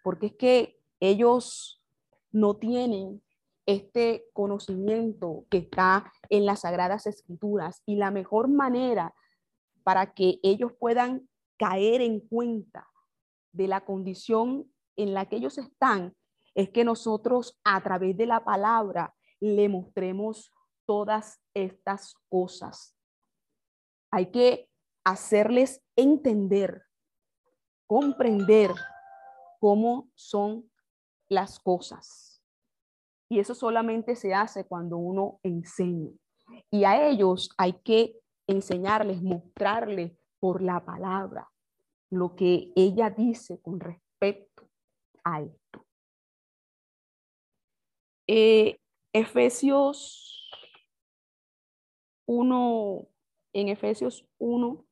porque 0.08 0.28
es 0.28 0.36
que 0.36 0.80
ellos 1.02 1.84
no 2.32 2.56
tienen 2.56 3.22
este 3.66 4.24
conocimiento 4.32 5.44
que 5.50 5.58
está 5.58 6.14
en 6.30 6.46
las 6.46 6.62
sagradas 6.62 7.08
escrituras 7.08 7.84
y 7.86 7.98
la 7.98 8.10
mejor 8.10 8.48
manera 8.48 9.14
para 9.84 10.14
que 10.14 10.40
ellos 10.44 10.72
puedan 10.80 11.28
caer 11.58 12.00
en 12.00 12.22
cuenta 12.22 12.88
de 13.52 13.68
la 13.68 13.84
condición 13.84 14.72
en 14.96 15.14
la 15.14 15.26
que 15.26 15.36
ellos 15.36 15.58
están 15.58 16.16
es 16.56 16.70
que 16.70 16.86
nosotros 16.86 17.60
a 17.66 17.84
través 17.84 18.16
de 18.16 18.28
la 18.28 18.46
palabra 18.46 19.14
le 19.42 19.68
mostremos 19.68 20.54
todas 20.86 21.42
estas 21.54 22.16
cosas. 22.30 22.96
Hay 24.10 24.28
que 24.28 24.70
hacerles 25.04 25.82
entender, 25.98 26.84
comprender 27.88 28.72
cómo 29.60 30.10
son 30.16 30.70
las 31.30 31.60
cosas. 31.60 32.42
Y 33.30 33.40
eso 33.40 33.54
solamente 33.56 34.16
se 34.16 34.34
hace 34.34 34.66
cuando 34.66 34.98
uno 34.98 35.40
enseña. 35.44 36.12
Y 36.72 36.86
a 36.86 37.08
ellos 37.10 37.50
hay 37.58 37.74
que 37.84 38.16
enseñarles, 38.48 39.22
mostrarles 39.22 40.14
por 40.40 40.62
la 40.62 40.86
palabra 40.86 41.50
lo 42.10 42.36
que 42.36 42.72
ella 42.76 43.10
dice 43.10 43.60
con 43.62 43.80
respecto 43.80 44.70
a 45.24 45.42
esto. 45.42 45.86
Eh, 48.28 48.80
Efesios 49.14 50.50
1, 52.28 53.08
en 53.54 53.70
Efesios 53.70 54.26
1, 54.38 54.86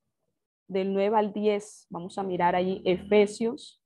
del 0.68 0.94
9 0.94 1.18
al 1.18 1.34
10, 1.34 1.88
vamos 1.90 2.18
a 2.18 2.24
mirar 2.24 2.56
ahí 2.56 2.82
Efesios, 2.86 3.82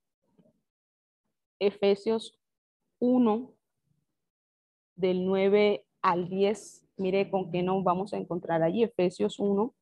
Efesios 1.59 2.39
1, 2.99 3.53
del 4.95 5.25
9 5.25 5.85
al 6.01 6.29
10, 6.29 6.85
mire 6.97 7.29
con 7.29 7.51
qué 7.51 7.63
nos 7.63 7.83
vamos 7.83 8.13
a 8.13 8.17
encontrar 8.17 8.63
allí, 8.63 8.83
Efesios 8.83 9.39
1, 9.39 9.73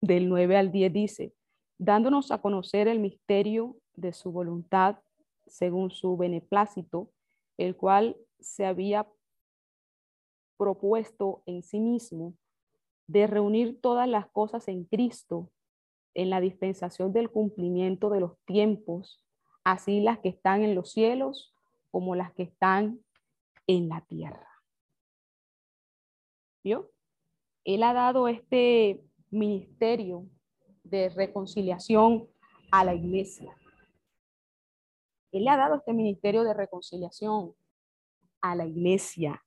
del 0.00 0.28
9 0.28 0.56
al 0.56 0.70
10 0.70 0.92
dice, 0.92 1.32
dándonos 1.78 2.30
a 2.30 2.40
conocer 2.40 2.88
el 2.88 3.00
misterio 3.00 3.76
de 3.94 4.12
su 4.12 4.30
voluntad 4.30 4.98
según 5.46 5.90
su 5.90 6.16
beneplácito, 6.16 7.10
el 7.56 7.76
cual 7.76 8.16
se 8.40 8.66
había 8.66 9.06
propuesto 10.56 11.42
en 11.46 11.62
sí 11.62 11.80
mismo 11.80 12.34
de 13.06 13.26
reunir 13.26 13.80
todas 13.80 14.08
las 14.08 14.26
cosas 14.28 14.68
en 14.68 14.84
Cristo 14.84 15.50
en 16.14 16.30
la 16.30 16.40
dispensación 16.40 17.12
del 17.12 17.30
cumplimiento 17.30 18.08
de 18.08 18.20
los 18.20 18.38
tiempos, 18.46 19.20
así 19.64 20.00
las 20.00 20.18
que 20.18 20.28
están 20.28 20.62
en 20.62 20.74
los 20.74 20.92
cielos 20.92 21.54
como 21.90 22.14
las 22.14 22.32
que 22.34 22.44
están 22.44 23.00
en 23.66 23.88
la 23.88 24.02
tierra. 24.02 24.48
¿Vio? 26.62 26.90
Él 27.64 27.82
ha 27.82 27.94
dado 27.94 28.28
este 28.28 29.02
ministerio 29.30 30.26
de 30.82 31.08
reconciliación 31.08 32.28
a 32.70 32.84
la 32.84 32.94
iglesia. 32.94 33.56
Él 35.32 35.44
le 35.44 35.50
ha 35.50 35.56
dado 35.56 35.76
este 35.76 35.92
ministerio 35.92 36.44
de 36.44 36.54
reconciliación 36.54 37.54
a 38.40 38.54
la 38.54 38.66
iglesia. 38.66 39.42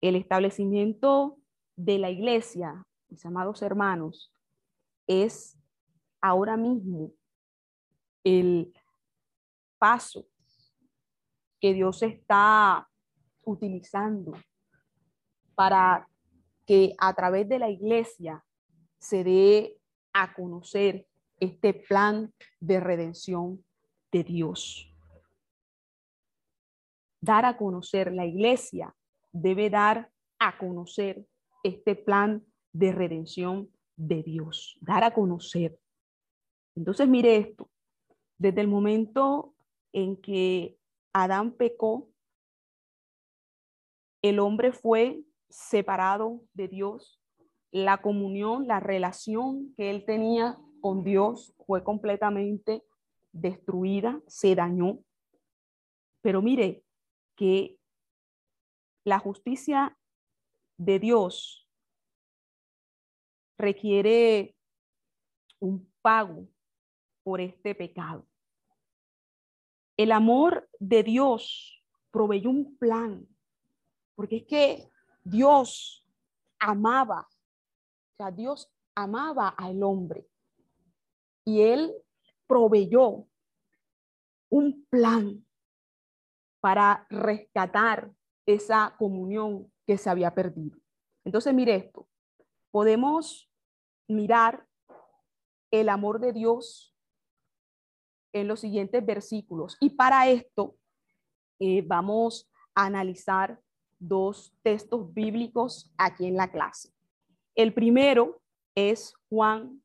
El 0.00 0.16
establecimiento 0.16 1.38
de 1.76 1.98
la 1.98 2.10
iglesia, 2.10 2.86
mis 3.08 3.24
amados 3.24 3.62
hermanos, 3.62 4.32
es 5.06 5.58
ahora 6.20 6.56
mismo 6.56 7.12
el 8.24 8.72
paso 9.78 10.26
que 11.60 11.72
Dios 11.74 12.02
está 12.02 12.88
utilizando 13.44 14.32
para 15.54 16.08
que 16.66 16.94
a 16.98 17.14
través 17.14 17.48
de 17.48 17.58
la 17.58 17.70
iglesia 17.70 18.44
se 18.98 19.24
dé 19.24 19.78
a 20.12 20.34
conocer 20.34 21.06
este 21.40 21.74
plan 21.74 22.32
de 22.60 22.78
redención 22.80 23.64
de 24.12 24.22
Dios. 24.22 24.92
Dar 27.20 27.44
a 27.44 27.56
conocer 27.56 28.12
la 28.12 28.26
iglesia 28.26 28.94
debe 29.32 29.70
dar 29.70 30.10
a 30.38 30.58
conocer 30.58 31.26
este 31.62 31.94
plan 31.96 32.44
de 32.72 32.92
redención 32.92 33.70
de 33.96 34.22
Dios, 34.22 34.78
dar 34.80 35.04
a 35.04 35.14
conocer. 35.14 35.78
Entonces 36.74 37.08
mire 37.08 37.36
esto, 37.36 37.70
desde 38.42 38.60
el 38.60 38.66
momento 38.66 39.54
en 39.92 40.16
que 40.16 40.76
Adán 41.12 41.52
pecó, 41.52 42.10
el 44.20 44.40
hombre 44.40 44.72
fue 44.72 45.22
separado 45.48 46.42
de 46.52 46.66
Dios, 46.66 47.22
la 47.70 48.02
comunión, 48.02 48.66
la 48.66 48.80
relación 48.80 49.72
que 49.76 49.90
él 49.90 50.04
tenía 50.04 50.58
con 50.80 51.04
Dios 51.04 51.54
fue 51.66 51.84
completamente 51.84 52.82
destruida, 53.30 54.20
se 54.26 54.56
dañó. 54.56 54.98
Pero 56.20 56.42
mire 56.42 56.84
que 57.36 57.78
la 59.04 59.20
justicia 59.20 59.96
de 60.78 60.98
Dios 60.98 61.68
requiere 63.56 64.56
un 65.60 65.88
pago 66.02 66.48
por 67.22 67.40
este 67.40 67.76
pecado. 67.76 68.26
El 69.96 70.12
amor 70.12 70.68
de 70.78 71.02
Dios 71.02 71.82
proveyó 72.10 72.50
un 72.50 72.76
plan, 72.76 73.26
porque 74.14 74.36
es 74.36 74.44
que 74.44 74.90
Dios 75.24 76.06
amaba, 76.58 77.28
o 77.30 78.16
sea, 78.16 78.30
Dios 78.30 78.70
amaba 78.94 79.48
al 79.48 79.82
hombre 79.82 80.26
y 81.44 81.62
él 81.62 81.92
proveyó 82.46 83.26
un 84.50 84.86
plan 84.90 85.44
para 86.60 87.06
rescatar 87.10 88.12
esa 88.46 88.94
comunión 88.98 89.72
que 89.86 89.98
se 89.98 90.10
había 90.10 90.34
perdido. 90.34 90.78
Entonces, 91.24 91.54
mire 91.54 91.74
esto, 91.74 92.08
podemos 92.70 93.50
mirar 94.08 94.66
el 95.70 95.88
amor 95.88 96.20
de 96.20 96.32
Dios 96.32 96.91
en 98.32 98.48
los 98.48 98.60
siguientes 98.60 99.04
versículos. 99.04 99.76
Y 99.80 99.90
para 99.90 100.28
esto 100.28 100.76
eh, 101.58 101.82
vamos 101.86 102.50
a 102.74 102.86
analizar 102.86 103.60
dos 103.98 104.54
textos 104.62 105.12
bíblicos 105.12 105.92
aquí 105.96 106.26
en 106.26 106.36
la 106.36 106.50
clase. 106.50 106.92
El 107.54 107.72
primero 107.72 108.40
es 108.74 109.14
Juan 109.28 109.82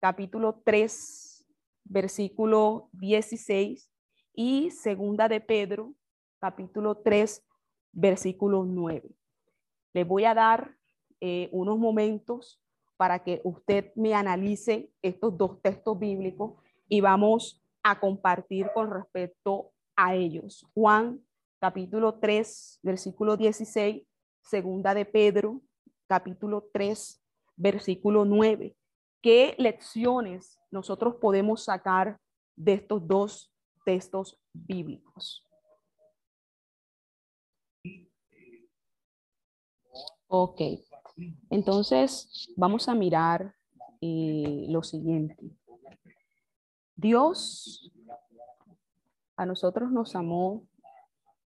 capítulo 0.00 0.62
3, 0.64 1.46
versículo 1.84 2.88
16 2.92 3.90
y 4.34 4.70
segunda 4.70 5.28
de 5.28 5.40
Pedro 5.40 5.94
capítulo 6.38 6.96
3, 6.98 7.44
versículo 7.92 8.64
9. 8.64 9.10
Le 9.92 10.04
voy 10.04 10.24
a 10.24 10.34
dar 10.34 10.76
eh, 11.20 11.48
unos 11.52 11.78
momentos 11.78 12.62
para 12.96 13.22
que 13.24 13.40
usted 13.44 13.92
me 13.96 14.14
analice 14.14 14.92
estos 15.02 15.36
dos 15.36 15.60
textos 15.60 15.98
bíblicos 15.98 16.54
y 16.88 17.00
vamos 17.00 17.62
a 17.82 17.98
compartir 18.00 18.70
con 18.74 18.90
respecto 18.90 19.72
a 19.96 20.14
ellos. 20.14 20.66
Juan 20.74 21.20
capítulo 21.58 22.18
3, 22.18 22.80
versículo 22.82 23.36
16, 23.36 24.06
segunda 24.42 24.94
de 24.94 25.04
Pedro, 25.04 25.62
capítulo 26.06 26.68
3, 26.72 27.22
versículo 27.56 28.24
9. 28.24 28.76
¿Qué 29.22 29.54
lecciones 29.58 30.58
nosotros 30.70 31.16
podemos 31.16 31.64
sacar 31.64 32.18
de 32.54 32.74
estos 32.74 33.06
dos 33.06 33.52
textos 33.84 34.38
bíblicos? 34.52 35.42
Ok, 40.28 40.60
entonces 41.50 42.52
vamos 42.56 42.88
a 42.88 42.94
mirar 42.94 43.54
eh, 44.00 44.66
lo 44.68 44.82
siguiente. 44.82 45.36
Dios 46.96 47.92
a 49.36 49.44
nosotros 49.44 49.92
nos 49.92 50.16
amó 50.16 50.66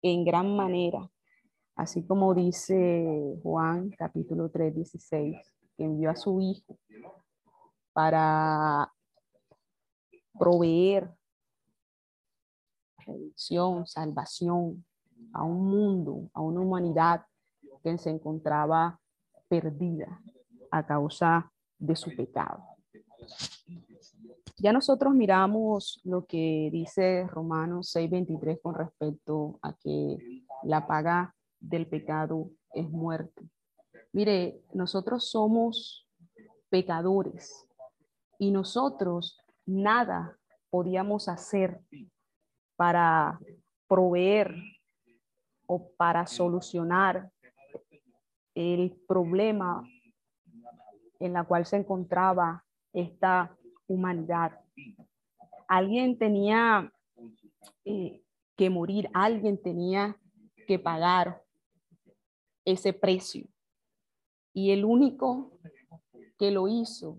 en 0.02 0.22
gran 0.22 0.54
manera, 0.54 1.10
así 1.74 2.06
como 2.06 2.34
dice 2.34 3.40
Juan 3.42 3.90
capítulo 3.96 4.50
3, 4.50 4.74
16, 4.74 5.36
que 5.74 5.84
envió 5.84 6.10
a 6.10 6.16
su 6.16 6.38
Hijo 6.42 6.78
para 7.94 8.92
proveer 10.38 11.10
redención, 12.98 13.86
salvación 13.86 14.84
a 15.32 15.44
un 15.44 15.64
mundo, 15.64 16.30
a 16.34 16.42
una 16.42 16.60
humanidad 16.60 17.24
que 17.82 17.96
se 17.96 18.10
encontraba 18.10 19.00
perdida 19.48 20.20
a 20.70 20.86
causa 20.86 21.50
de 21.78 21.96
su 21.96 22.14
pecado. 22.14 22.62
Ya 24.60 24.72
nosotros 24.72 25.14
miramos 25.14 26.00
lo 26.02 26.26
que 26.26 26.68
dice 26.72 27.28
Romanos 27.28 27.92
6:23 27.94 28.60
con 28.60 28.74
respecto 28.74 29.58
a 29.62 29.72
que 29.74 30.42
la 30.64 30.84
paga 30.86 31.34
del 31.60 31.86
pecado 31.86 32.50
es 32.72 32.90
muerte. 32.90 33.48
Mire, 34.12 34.60
nosotros 34.72 35.30
somos 35.30 36.08
pecadores 36.70 37.66
y 38.38 38.50
nosotros 38.50 39.38
nada 39.64 40.36
podíamos 40.70 41.28
hacer 41.28 41.80
para 42.74 43.38
proveer 43.86 44.56
o 45.66 45.88
para 45.96 46.26
solucionar 46.26 47.30
el 48.56 49.00
problema 49.06 49.84
en 51.20 51.32
la 51.32 51.44
cual 51.44 51.64
se 51.64 51.76
encontraba 51.76 52.64
esta 52.92 53.56
humanidad. 53.88 54.60
Alguien 55.66 56.16
tenía 56.16 56.92
eh, 57.84 58.22
que 58.56 58.70
morir, 58.70 59.10
alguien 59.12 59.60
tenía 59.60 60.16
que 60.66 60.78
pagar 60.78 61.42
ese 62.64 62.92
precio. 62.92 63.48
Y 64.52 64.70
el 64.70 64.84
único 64.84 65.58
que 66.38 66.50
lo 66.50 66.68
hizo 66.68 67.18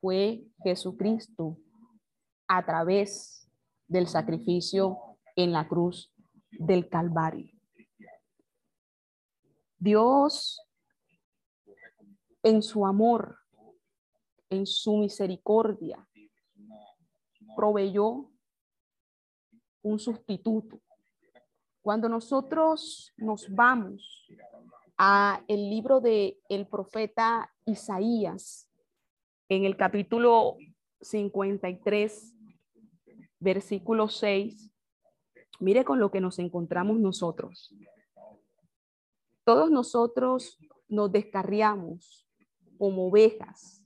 fue 0.00 0.44
Jesucristo 0.62 1.58
a 2.48 2.64
través 2.64 3.48
del 3.88 4.06
sacrificio 4.06 4.98
en 5.34 5.52
la 5.52 5.66
cruz 5.68 6.12
del 6.50 6.88
Calvario. 6.88 7.50
Dios, 9.78 10.60
en 12.42 12.62
su 12.62 12.86
amor, 12.86 13.38
en 14.50 14.66
su 14.66 14.96
misericordia, 14.96 16.06
proveyó 17.56 18.30
un 19.82 19.98
sustituto. 19.98 20.80
Cuando 21.80 22.08
nosotros 22.08 23.12
nos 23.16 23.48
vamos 23.48 24.26
a 24.98 25.42
el 25.46 25.70
libro 25.70 26.00
de 26.00 26.40
el 26.48 26.66
profeta 26.66 27.52
Isaías, 27.64 28.68
en 29.48 29.64
el 29.64 29.76
capítulo 29.76 30.56
53, 31.00 32.34
versículo 33.38 34.08
6, 34.08 34.72
mire 35.60 35.84
con 35.84 36.00
lo 36.00 36.10
que 36.10 36.20
nos 36.20 36.38
encontramos 36.38 36.98
nosotros. 36.98 37.74
Todos 39.44 39.70
nosotros 39.70 40.58
nos 40.88 41.12
descarriamos 41.12 42.26
como 42.78 43.06
ovejas, 43.06 43.85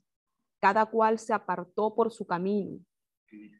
cada 0.60 0.86
cual 0.86 1.18
se 1.18 1.32
apartó 1.32 1.94
por 1.94 2.12
su 2.12 2.26
camino, 2.26 2.78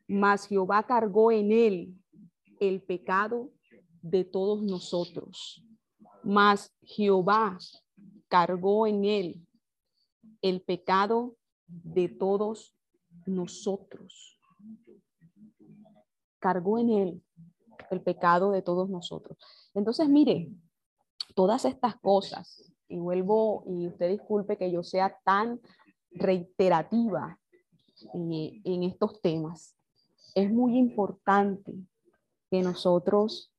mas 0.06 0.46
Jehová 0.46 0.86
cargó 0.86 1.32
en 1.32 1.50
él 1.52 1.94
el 2.60 2.82
pecado 2.82 3.50
de 4.02 4.24
todos 4.24 4.62
nosotros. 4.62 5.64
Mas 6.22 6.72
Jehová 6.82 7.58
cargó 8.28 8.86
en 8.86 9.04
él 9.04 9.46
el 10.42 10.60
pecado 10.60 11.36
de 11.66 12.08
todos 12.08 12.74
nosotros. 13.26 14.38
Cargó 16.38 16.78
en 16.78 16.90
él 16.90 17.22
el 17.90 18.02
pecado 18.02 18.50
de 18.50 18.62
todos 18.62 18.88
nosotros. 18.88 19.38
Entonces, 19.74 20.08
mire, 20.08 20.50
todas 21.34 21.64
estas 21.64 21.96
cosas, 21.96 22.72
y 22.88 22.98
vuelvo, 22.98 23.64
y 23.66 23.86
usted 23.86 24.10
disculpe 24.10 24.58
que 24.58 24.70
yo 24.70 24.82
sea 24.82 25.16
tan 25.24 25.60
reiterativa 26.12 27.38
eh, 28.14 28.60
en 28.64 28.82
estos 28.82 29.20
temas, 29.20 29.76
es 30.34 30.50
muy 30.50 30.78
importante 30.78 31.72
que 32.50 32.62
nosotros 32.62 33.52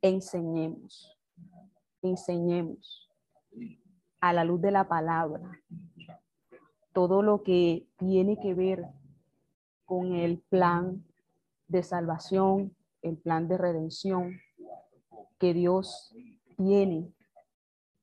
enseñemos, 0.00 1.18
enseñemos 2.02 3.10
a 4.20 4.32
la 4.32 4.44
luz 4.44 4.60
de 4.60 4.70
la 4.70 4.88
palabra 4.88 5.60
todo 6.92 7.22
lo 7.22 7.42
que 7.42 7.88
tiene 7.98 8.38
que 8.40 8.54
ver 8.54 8.86
con 9.84 10.14
el 10.14 10.38
plan 10.38 11.04
de 11.66 11.82
salvación, 11.82 12.74
el 13.02 13.18
plan 13.18 13.48
de 13.48 13.58
redención 13.58 14.40
que 15.38 15.52
Dios 15.52 16.14
tiene 16.56 17.12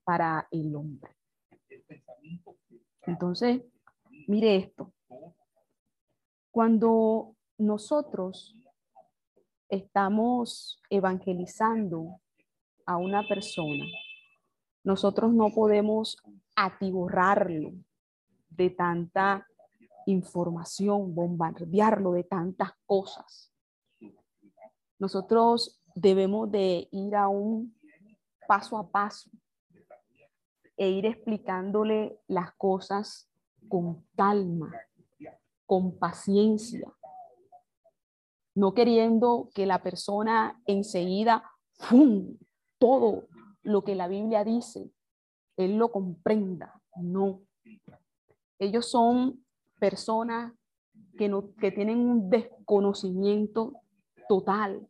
para 0.04 0.48
el 0.52 0.76
hombre. 0.76 1.15
Entonces, 3.08 3.62
mire 4.32 4.56
esto. 4.56 4.94
Cuando 6.52 7.36
nosotros 7.58 8.56
estamos 9.67 10.82
evangelizando 10.89 12.22
a 12.86 12.96
una 12.96 13.28
persona, 13.28 13.86
nosotros 14.86 15.34
no 15.34 15.50
podemos 15.54 16.15
atiborrarlo 16.56 17.74
de 18.50 18.70
tanta 18.70 19.46
información, 20.06 21.13
bombardearlo 21.13 22.13
de 22.13 22.24
tantas 22.24 22.72
cosas. 22.86 23.54
Nosotros 24.98 25.84
debemos 25.94 26.50
de 26.50 26.88
ir 26.89 27.17
a 27.17 27.28
un 27.28 27.78
paso 28.48 28.78
a 28.78 28.89
paso 28.89 29.30
e 30.78 30.89
ir 30.89 31.06
explicándole 31.06 32.17
las 32.28 32.54
cosas 32.54 33.31
con 33.72 34.06
calma, 34.16 34.70
con 35.66 35.98
paciencia, 35.98 36.94
no 38.54 38.74
queriendo 38.74 39.50
que 39.56 39.66
la 39.66 39.82
persona 39.82 40.62
enseguida, 40.66 41.50
¡fum!, 41.76 42.38
todo 42.78 43.28
lo 43.64 43.84
que 43.86 43.96
la 43.96 44.10
Biblia 44.10 44.44
dice, 44.44 44.92
él 45.56 45.78
lo 45.78 45.90
comprenda. 45.92 46.82
No. 46.98 47.42
Ellos 48.60 48.92
son 48.92 49.46
personas 49.80 50.54
que, 51.18 51.30
no, 51.30 51.56
que 51.56 51.72
tienen 51.72 52.00
un 52.00 52.30
desconocimiento 52.30 53.74
total 54.28 54.86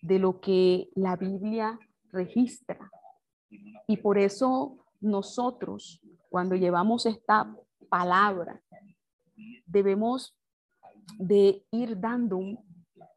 de 0.00 0.18
lo 0.18 0.40
que 0.40 0.88
la 0.94 1.16
Biblia 1.16 1.78
registra. 2.10 2.90
Y 3.86 3.98
por 3.98 4.16
eso 4.16 4.78
nosotros, 5.00 6.00
cuando 6.30 6.54
llevamos 6.54 7.04
esta 7.04 7.54
palabra, 7.88 8.60
debemos 9.66 10.36
de 11.18 11.64
ir 11.70 11.98
dando 11.98 12.36
un 12.36 12.58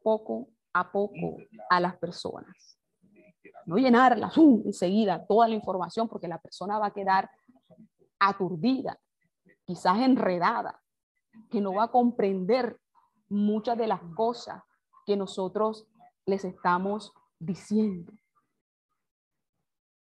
poco 0.02 0.48
a 0.72 0.90
poco 0.90 1.38
a 1.70 1.80
las 1.80 1.96
personas. 1.96 2.78
No 3.66 3.76
llenarlas 3.76 4.36
enseguida 4.36 5.24
toda 5.26 5.48
la 5.48 5.54
información 5.54 6.08
porque 6.08 6.28
la 6.28 6.38
persona 6.38 6.78
va 6.78 6.86
a 6.86 6.92
quedar 6.92 7.30
aturdida, 8.18 8.98
quizás 9.64 9.98
enredada, 9.98 10.80
que 11.50 11.60
no 11.60 11.74
va 11.74 11.84
a 11.84 11.90
comprender 11.90 12.78
muchas 13.28 13.78
de 13.78 13.86
las 13.86 14.00
cosas 14.14 14.62
que 15.06 15.16
nosotros 15.16 15.86
les 16.26 16.44
estamos 16.44 17.12
diciendo. 17.38 18.12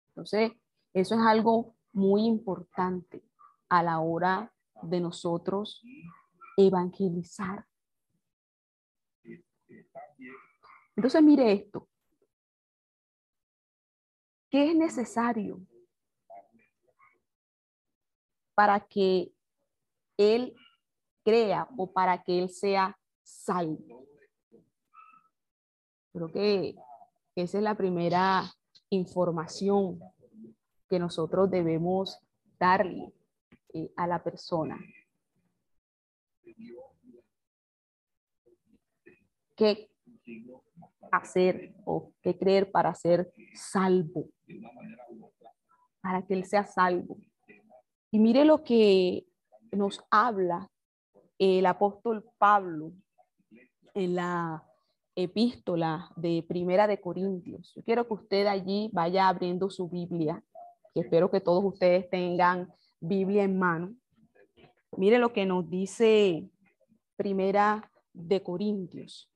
Entonces, 0.09 0.53
eso 0.93 1.15
es 1.15 1.21
algo 1.21 1.75
muy 1.93 2.25
importante 2.25 3.23
a 3.69 3.83
la 3.83 4.01
hora 4.01 4.53
de 4.83 5.01
nosotros 5.01 5.83
evangelizar. 6.57 7.67
Entonces, 10.97 11.23
mire 11.23 11.53
esto. 11.53 11.89
¿Qué 14.51 14.71
es 14.71 14.77
necesario 14.77 15.61
para 18.55 18.81
que 18.81 19.33
él 20.17 20.57
crea 21.23 21.69
o 21.77 21.93
para 21.93 22.23
que 22.23 22.39
él 22.39 22.49
sea 22.49 22.99
salvo? 23.23 24.07
Creo 26.13 26.33
que 26.33 26.75
esa 27.37 27.59
es 27.59 27.63
la 27.63 27.77
primera 27.77 28.51
información 28.91 30.01
que 30.89 30.99
nosotros 30.99 31.51
debemos 31.51 32.19
darle 32.59 33.13
eh, 33.73 33.91
a 33.97 34.07
la 34.07 34.23
persona. 34.23 34.79
¿Qué 39.57 39.91
hacer 41.11 41.75
o 41.85 42.13
qué 42.23 42.39
creer 42.39 42.71
para 42.71 42.95
ser 42.95 43.33
salvo? 43.55 44.29
Para 46.01 46.25
que 46.27 46.35
él 46.35 46.45
sea 46.45 46.65
salvo. 46.65 47.19
Y 48.11 48.19
mire 48.19 48.45
lo 48.45 48.63
que 48.63 49.27
nos 49.73 50.01
habla 50.11 50.71
el 51.39 51.67
apóstol 51.67 52.25
Pablo 52.39 52.93
en 53.95 54.15
la 54.15 54.65
epístola 55.15 56.11
de 56.17 56.45
Primera 56.47 56.87
de 56.87 57.01
Corintios. 57.01 57.75
Quiero 57.85 58.07
que 58.07 58.15
usted 58.15 58.47
allí 58.47 58.89
vaya 58.93 59.29
abriendo 59.29 59.69
su 59.71 59.89
Biblia, 59.89 60.43
que 60.95 61.01
espero 61.01 61.31
que 61.31 61.41
todos 61.41 61.65
ustedes 61.65 62.09
tengan 62.09 62.73
Biblia 63.01 63.45
en 63.45 63.59
mano. 63.59 63.95
Mire 64.97 65.19
lo 65.19 65.33
que 65.33 65.47
nos 65.47 65.69
dice 65.69 66.49
Primera 67.17 67.91
de 68.13 68.43
Corintios. 68.43 69.31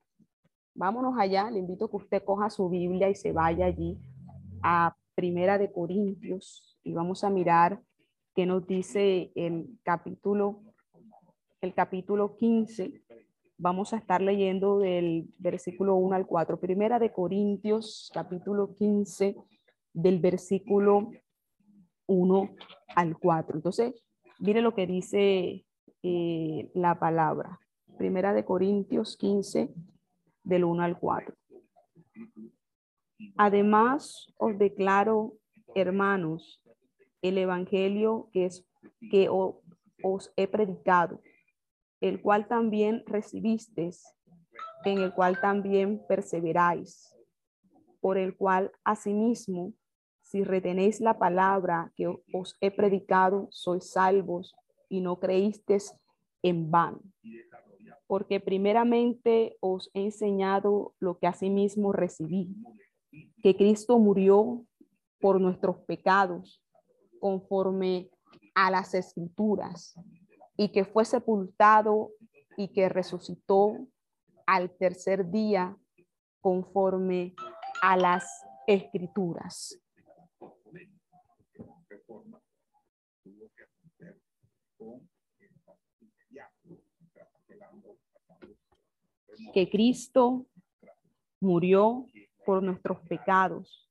Vámonos 0.75 1.14
allá, 1.18 1.51
le 1.51 1.59
invito 1.59 1.85
a 1.85 1.90
que 1.90 1.96
usted 1.96 2.25
coja 2.25 2.48
su 2.51 2.68
Biblia 2.68 3.11
y 3.11 3.14
se 3.14 3.33
vaya 3.33 3.66
allí 3.66 3.98
a 4.62 4.96
Primera 5.14 5.59
de 5.59 5.70
Corintios 5.70 6.79
y 6.83 6.92
vamos 6.92 7.22
a 7.22 7.31
mirar 7.31 7.81
qué 8.35 8.46
nos 8.46 8.66
dice 8.66 9.31
el 9.35 9.79
capítulo 9.83 10.62
el 11.61 11.75
capítulo 11.75 12.37
15. 12.37 13.03
Vamos 13.57 13.92
a 13.92 13.96
estar 13.96 14.20
leyendo 14.20 14.81
del 14.81 15.29
versículo 15.38 15.94
1 15.94 16.16
al 16.16 16.27
4. 16.27 16.59
Primera 16.59 16.98
de 16.98 17.12
Corintios, 17.12 18.11
capítulo 18.12 18.75
15, 18.75 19.37
del 19.92 20.18
versículo 20.18 21.12
1 22.07 22.51
al 22.94 23.18
4. 23.18 23.57
Entonces, 23.57 23.94
mire 24.38 24.61
lo 24.61 24.74
que 24.74 24.87
dice 24.87 25.64
eh, 26.02 26.70
la 26.74 26.98
palabra. 26.98 27.61
Primera 27.98 28.33
de 28.33 28.44
Corintios 28.44 29.16
15, 29.16 29.72
del 30.44 30.64
1 30.64 30.83
al 30.83 30.98
4. 30.98 31.35
Además, 33.37 34.26
os 34.37 34.59
declaro, 34.59 35.35
hermanos, 35.74 36.61
el 37.22 37.38
evangelio 37.38 38.28
que, 38.33 38.46
es, 38.46 38.66
que 39.11 39.28
os 39.31 40.33
he 40.37 40.48
predicado, 40.48 41.20
el 42.00 42.20
cual 42.20 42.48
también 42.48 43.05
recibisteis, 43.07 44.05
en 44.85 44.98
el 44.98 45.14
cual 45.14 45.40
también 45.40 46.05
perseveráis, 46.09 47.14
por 48.00 48.18
el 48.18 48.37
cual 48.37 48.72
asimismo, 48.83 49.72
si 50.33 50.45
retenéis 50.45 51.03
la 51.03 51.18
palabra 51.18 51.92
que 51.95 52.07
os 52.33 52.57
he 52.62 52.71
predicado, 52.71 53.49
sois 53.51 53.92
salvos 53.92 54.57
y 54.88 55.03
no 55.03 55.21
creísteis 55.21 55.95
en 56.42 56.71
vano. 56.71 57.03
Porque 58.07 58.40
primeramente 58.40 59.59
os 59.61 59.90
he 59.92 60.05
enseñado 60.05 60.95
lo 60.99 61.18
que 61.18 61.27
asimismo 61.27 61.92
recibí, 61.92 62.49
que 63.42 63.55
Cristo 63.55 63.99
murió 63.99 64.64
por 65.21 65.38
nuestros 65.38 65.77
pecados 65.81 66.64
conforme 67.21 68.09
a 68.55 68.71
las 68.71 68.95
escrituras 68.95 69.95
y 70.57 70.71
que 70.71 70.87
fue 70.87 71.05
sepultado 71.05 72.12
y 72.57 72.68
que 72.68 72.88
resucitó 72.88 73.77
al 74.47 74.71
tercer 74.79 75.31
día 75.31 75.77
conforme 76.40 77.35
a 77.83 77.99
las 77.99 78.25
escrituras 78.66 79.79
que 89.53 89.68
Cristo 89.71 90.47
murió 91.40 92.07
por 92.45 92.62
nuestros 92.62 93.01
pecados 93.03 93.90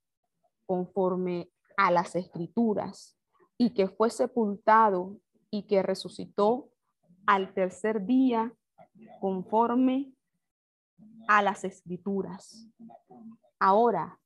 conforme 0.66 1.50
a 1.76 1.90
las 1.90 2.14
escrituras 2.16 3.16
y 3.58 3.74
que 3.74 3.88
fue 3.88 4.10
sepultado 4.10 5.18
y 5.50 5.64
que 5.64 5.82
resucitó 5.82 6.70
al 7.26 7.52
tercer 7.54 8.04
día 8.04 8.52
conforme 9.20 10.12
a 11.28 11.42
las 11.42 11.64
escrituras. 11.64 12.68
Ahora, 13.58 14.18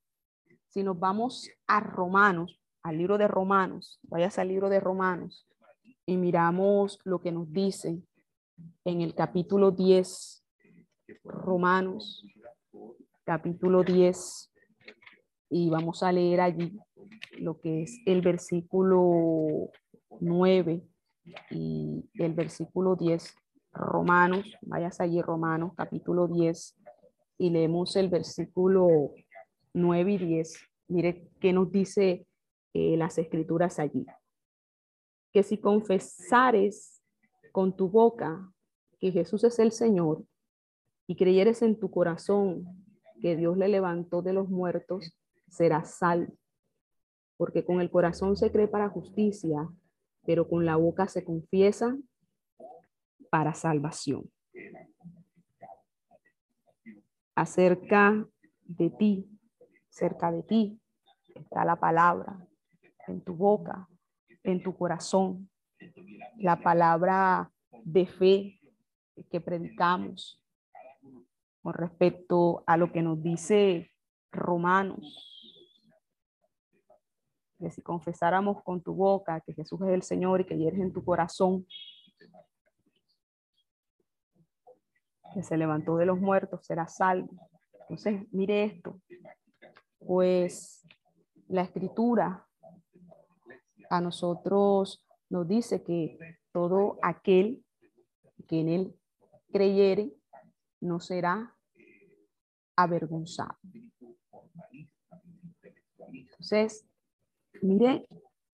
si 0.68 0.83
nos 0.83 0.98
vamos 0.98 1.50
a 1.66 1.81
Romanos, 1.81 2.61
al 2.83 2.98
libro 2.98 3.18
de 3.18 3.29
Romanos, 3.29 3.98
vaya 4.05 4.31
al 4.37 4.48
libro 4.48 4.68
de 4.68 4.81
Romanos 4.81 5.46
y 6.06 6.16
miramos 6.16 7.00
lo 7.04 7.20
que 7.20 7.32
nos 7.32 7.52
dice 7.52 8.00
en 8.84 9.00
el 9.02 9.14
capítulo 9.14 9.72
10, 9.72 10.44
Romanos 11.24 12.24
capítulo 13.24 13.82
10 13.82 14.52
y 15.50 15.68
vamos 15.68 16.04
a 16.04 16.12
leer 16.12 16.40
allí 16.40 16.78
lo 17.38 17.58
que 17.58 17.82
es 17.82 17.98
el 18.06 18.20
versículo 18.20 19.70
9 20.20 20.80
y 21.50 22.04
el 22.14 22.34
versículo 22.34 22.94
10. 22.94 23.34
Romanos, 23.72 24.56
vayas 24.62 25.00
allí 25.00 25.20
Romanos 25.20 25.72
capítulo 25.76 26.28
10 26.28 26.76
y 27.38 27.50
leemos 27.50 27.96
el 27.96 28.08
versículo 28.08 29.10
9 29.74 30.12
y 30.12 30.18
10. 30.18 30.54
Mire 30.88 31.28
qué 31.40 31.52
nos 31.52 31.72
dice 31.72 32.26
eh, 32.74 32.96
las 32.96 33.18
escrituras 33.18 33.80
allí. 33.80 34.06
Que 35.37 35.42
si 35.42 35.59
confesares 35.59 37.03
con 37.53 37.77
tu 37.77 37.90
boca 37.90 38.51
que 38.99 39.12
Jesús 39.12 39.44
es 39.44 39.59
el 39.59 39.70
Señor 39.70 40.25
y 41.07 41.14
creyeres 41.14 41.61
en 41.61 41.79
tu 41.79 41.90
corazón 41.90 42.64
que 43.20 43.37
Dios 43.37 43.59
le 43.59 43.68
levantó 43.68 44.22
de 44.22 44.33
los 44.33 44.49
muertos, 44.49 45.14
serás 45.51 45.90
salvo. 45.99 46.33
Porque 47.37 47.66
con 47.66 47.83
el 47.83 47.90
corazón 47.90 48.35
se 48.38 48.51
cree 48.51 48.66
para 48.66 48.88
justicia, 48.88 49.68
pero 50.25 50.49
con 50.49 50.64
la 50.64 50.77
boca 50.77 51.07
se 51.07 51.22
confiesa 51.22 51.94
para 53.29 53.53
salvación. 53.53 54.33
Acerca 57.35 58.27
de 58.62 58.88
ti, 58.88 59.29
cerca 59.90 60.33
de 60.33 60.42
ti, 60.44 60.81
está 61.35 61.66
la 61.66 61.77
palabra 61.77 62.38
en 63.07 63.20
tu 63.20 63.35
boca, 63.35 63.87
en 64.46 64.62
tu 64.62 64.76
corazón, 64.76 65.50
la 66.38 66.61
palabra 66.61 67.52
de 67.85 68.06
fe 68.06 68.61
que 69.30 69.40
predicamos 69.40 70.42
con 71.62 71.74
respecto 71.74 72.62
a 72.66 72.76
lo 72.76 72.92
que 72.92 73.02
nos 73.02 73.22
dice 73.22 73.90
Romanos. 74.30 75.22
Que 77.59 77.70
si 77.70 77.82
confesáramos 77.82 78.62
con 78.62 78.82
tu 78.82 78.94
boca 78.94 79.40
que 79.40 79.52
Jesús 79.52 79.80
es 79.82 79.88
el 79.88 80.02
Señor 80.02 80.40
y 80.40 80.44
que 80.44 80.54
eres 80.54 80.80
en 80.80 80.92
tu 80.92 81.04
corazón, 81.04 81.66
que 85.35 85.42
se 85.42 85.56
levantó 85.56 85.96
de 85.96 86.06
los 86.06 86.20
muertos, 86.20 86.64
será 86.64 86.87
salvo. 86.87 87.30
Entonces, 87.80 88.26
mire 88.30 88.64
esto, 88.64 89.00
pues 89.98 90.87
la 91.48 91.62
escritura 91.62 92.45
a 93.90 94.01
nosotros 94.01 95.05
nos 95.29 95.49
dice 95.49 95.83
que 95.83 96.18
todo 96.53 96.99
aquel 97.03 97.64
que 98.49 98.61
en 98.61 98.68
él 98.68 98.96
creyere 99.53 100.12
no 100.81 101.01
será 101.01 101.55
avergonzado. 102.77 103.57
Entonces, 105.99 106.87
mire 107.62 108.07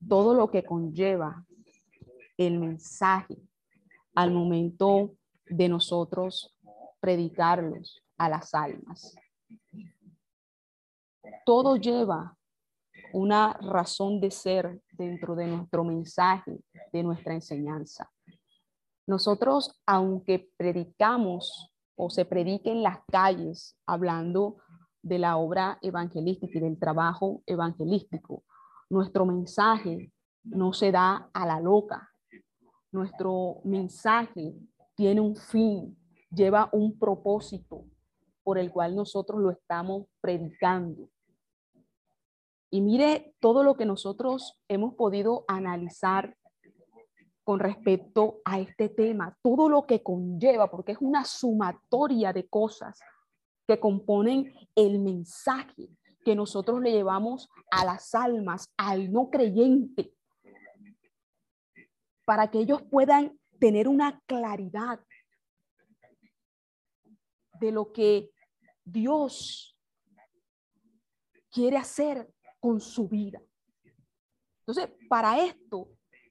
todo 0.08 0.34
lo 0.34 0.50
que 0.50 0.64
conlleva 0.64 1.44
el 2.36 2.58
mensaje 2.58 3.36
al 4.14 4.30
momento 4.30 5.14
de 5.46 5.68
nosotros 5.68 6.56
predicarlos 7.00 8.02
a 8.16 8.28
las 8.28 8.54
almas. 8.54 9.16
Todo 11.44 11.76
lleva 11.76 12.36
una 13.12 13.54
razón 13.54 14.20
de 14.20 14.30
ser 14.30 14.80
dentro 14.92 15.34
de 15.34 15.46
nuestro 15.46 15.84
mensaje, 15.84 16.60
de 16.92 17.02
nuestra 17.02 17.34
enseñanza. 17.34 18.10
Nosotros, 19.06 19.80
aunque 19.86 20.50
predicamos 20.56 21.72
o 21.96 22.10
se 22.10 22.24
predique 22.24 22.70
en 22.70 22.82
las 22.82 22.98
calles 23.10 23.76
hablando 23.86 24.56
de 25.02 25.18
la 25.18 25.36
obra 25.36 25.78
evangelística 25.82 26.58
y 26.58 26.62
del 26.62 26.78
trabajo 26.78 27.42
evangelístico, 27.46 28.44
nuestro 28.88 29.26
mensaje 29.26 30.12
no 30.44 30.72
se 30.72 30.92
da 30.92 31.30
a 31.32 31.46
la 31.46 31.60
loca. 31.60 32.10
Nuestro 32.92 33.60
mensaje 33.64 34.54
tiene 34.94 35.20
un 35.20 35.36
fin, 35.36 35.96
lleva 36.30 36.68
un 36.72 36.98
propósito 36.98 37.84
por 38.42 38.58
el 38.58 38.70
cual 38.70 38.94
nosotros 38.94 39.40
lo 39.40 39.50
estamos 39.50 40.06
predicando. 40.20 41.08
Y 42.74 42.80
mire 42.80 43.34
todo 43.38 43.62
lo 43.62 43.76
que 43.76 43.84
nosotros 43.84 44.58
hemos 44.66 44.94
podido 44.94 45.44
analizar 45.46 46.38
con 47.44 47.60
respecto 47.60 48.40
a 48.46 48.60
este 48.60 48.88
tema, 48.88 49.36
todo 49.42 49.68
lo 49.68 49.86
que 49.86 50.02
conlleva, 50.02 50.70
porque 50.70 50.92
es 50.92 50.98
una 50.98 51.26
sumatoria 51.26 52.32
de 52.32 52.48
cosas 52.48 52.98
que 53.66 53.78
componen 53.78 54.54
el 54.74 55.00
mensaje 55.00 55.90
que 56.24 56.34
nosotros 56.34 56.80
le 56.80 56.92
llevamos 56.92 57.50
a 57.70 57.84
las 57.84 58.14
almas, 58.14 58.72
al 58.78 59.12
no 59.12 59.28
creyente, 59.28 60.14
para 62.24 62.50
que 62.50 62.60
ellos 62.60 62.80
puedan 62.90 63.38
tener 63.60 63.86
una 63.86 64.18
claridad 64.24 64.98
de 67.60 67.70
lo 67.70 67.92
que 67.92 68.30
Dios 68.82 69.76
quiere 71.50 71.76
hacer 71.76 72.32
con 72.62 72.80
su 72.80 73.08
vida. 73.08 73.42
Entonces, 74.60 74.88
para 75.08 75.44
esto, 75.44 75.88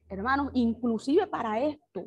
hermanos, 0.08 0.50
inclusive 0.54 1.28
para 1.28 1.60
esto, 1.60 2.06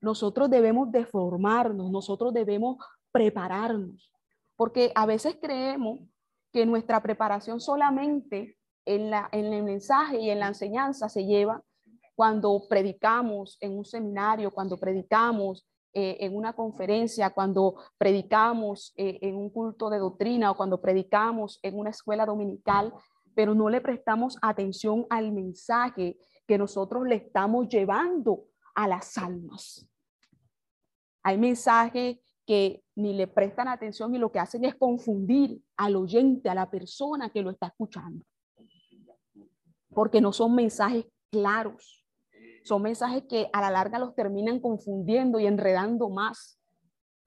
nosotros 0.00 0.50
debemos 0.50 0.90
de 0.90 1.06
formarnos, 1.06 1.88
nosotros 1.88 2.34
debemos 2.34 2.78
prepararnos, 3.12 4.12
porque 4.56 4.90
a 4.96 5.06
veces 5.06 5.38
creemos 5.40 6.00
que 6.52 6.66
nuestra 6.66 7.00
preparación 7.00 7.60
solamente 7.60 8.58
en, 8.84 9.10
la, 9.10 9.28
en 9.30 9.52
el 9.52 9.62
mensaje 9.62 10.18
y 10.18 10.30
en 10.30 10.40
la 10.40 10.48
enseñanza 10.48 11.08
se 11.08 11.24
lleva 11.24 11.62
cuando 12.16 12.66
predicamos 12.68 13.56
en 13.60 13.78
un 13.78 13.84
seminario, 13.84 14.50
cuando 14.50 14.76
predicamos 14.76 15.64
eh, 15.92 16.16
en 16.20 16.34
una 16.36 16.52
conferencia, 16.54 17.30
cuando 17.30 17.76
predicamos 17.96 18.92
eh, 18.96 19.20
en 19.22 19.36
un 19.36 19.50
culto 19.50 19.88
de 19.90 19.98
doctrina 19.98 20.50
o 20.50 20.56
cuando 20.56 20.80
predicamos 20.80 21.60
en 21.62 21.78
una 21.78 21.90
escuela 21.90 22.26
dominical, 22.26 22.92
pero 23.38 23.54
no 23.54 23.70
le 23.70 23.80
prestamos 23.80 24.36
atención 24.42 25.06
al 25.10 25.30
mensaje 25.30 26.18
que 26.44 26.58
nosotros 26.58 27.06
le 27.06 27.14
estamos 27.14 27.68
llevando 27.68 28.46
a 28.74 28.88
las 28.88 29.16
almas. 29.16 29.88
Hay 31.22 31.38
mensajes 31.38 32.18
que 32.44 32.82
ni 32.96 33.14
le 33.14 33.28
prestan 33.28 33.68
atención 33.68 34.12
y 34.12 34.18
lo 34.18 34.32
que 34.32 34.40
hacen 34.40 34.64
es 34.64 34.74
confundir 34.74 35.62
al 35.76 35.94
oyente, 35.94 36.48
a 36.48 36.54
la 36.56 36.68
persona 36.68 37.30
que 37.30 37.42
lo 37.42 37.50
está 37.50 37.68
escuchando. 37.68 38.24
Porque 39.90 40.20
no 40.20 40.32
son 40.32 40.56
mensajes 40.56 41.06
claros. 41.30 42.04
Son 42.64 42.82
mensajes 42.82 43.22
que 43.28 43.48
a 43.52 43.60
la 43.60 43.70
larga 43.70 44.00
los 44.00 44.16
terminan 44.16 44.58
confundiendo 44.58 45.38
y 45.38 45.46
enredando 45.46 46.10
más. 46.10 46.60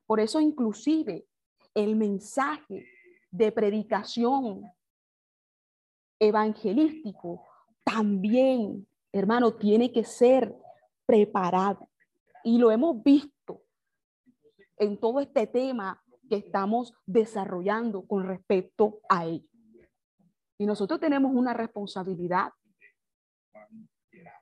Por 0.05 0.19
eso 0.19 0.41
inclusive 0.41 1.25
el 1.73 1.95
mensaje 1.95 2.85
de 3.31 3.53
predicación 3.53 4.69
evangelístico 6.21 7.43
también, 7.83 8.87
hermano, 9.11 9.55
tiene 9.55 9.91
que 9.91 10.05
ser 10.05 10.55
preparado. 11.05 11.89
Y 12.43 12.59
lo 12.59 12.71
hemos 12.71 13.01
visto 13.03 13.63
en 14.77 14.99
todo 14.99 15.19
este 15.19 15.47
tema 15.47 16.01
que 16.29 16.37
estamos 16.37 16.93
desarrollando 17.05 18.05
con 18.05 18.25
respecto 18.25 18.99
a 19.09 19.25
ello. 19.25 19.47
Y 20.59 20.65
nosotros 20.67 20.99
tenemos 20.99 21.33
una 21.33 21.53
responsabilidad 21.53 22.53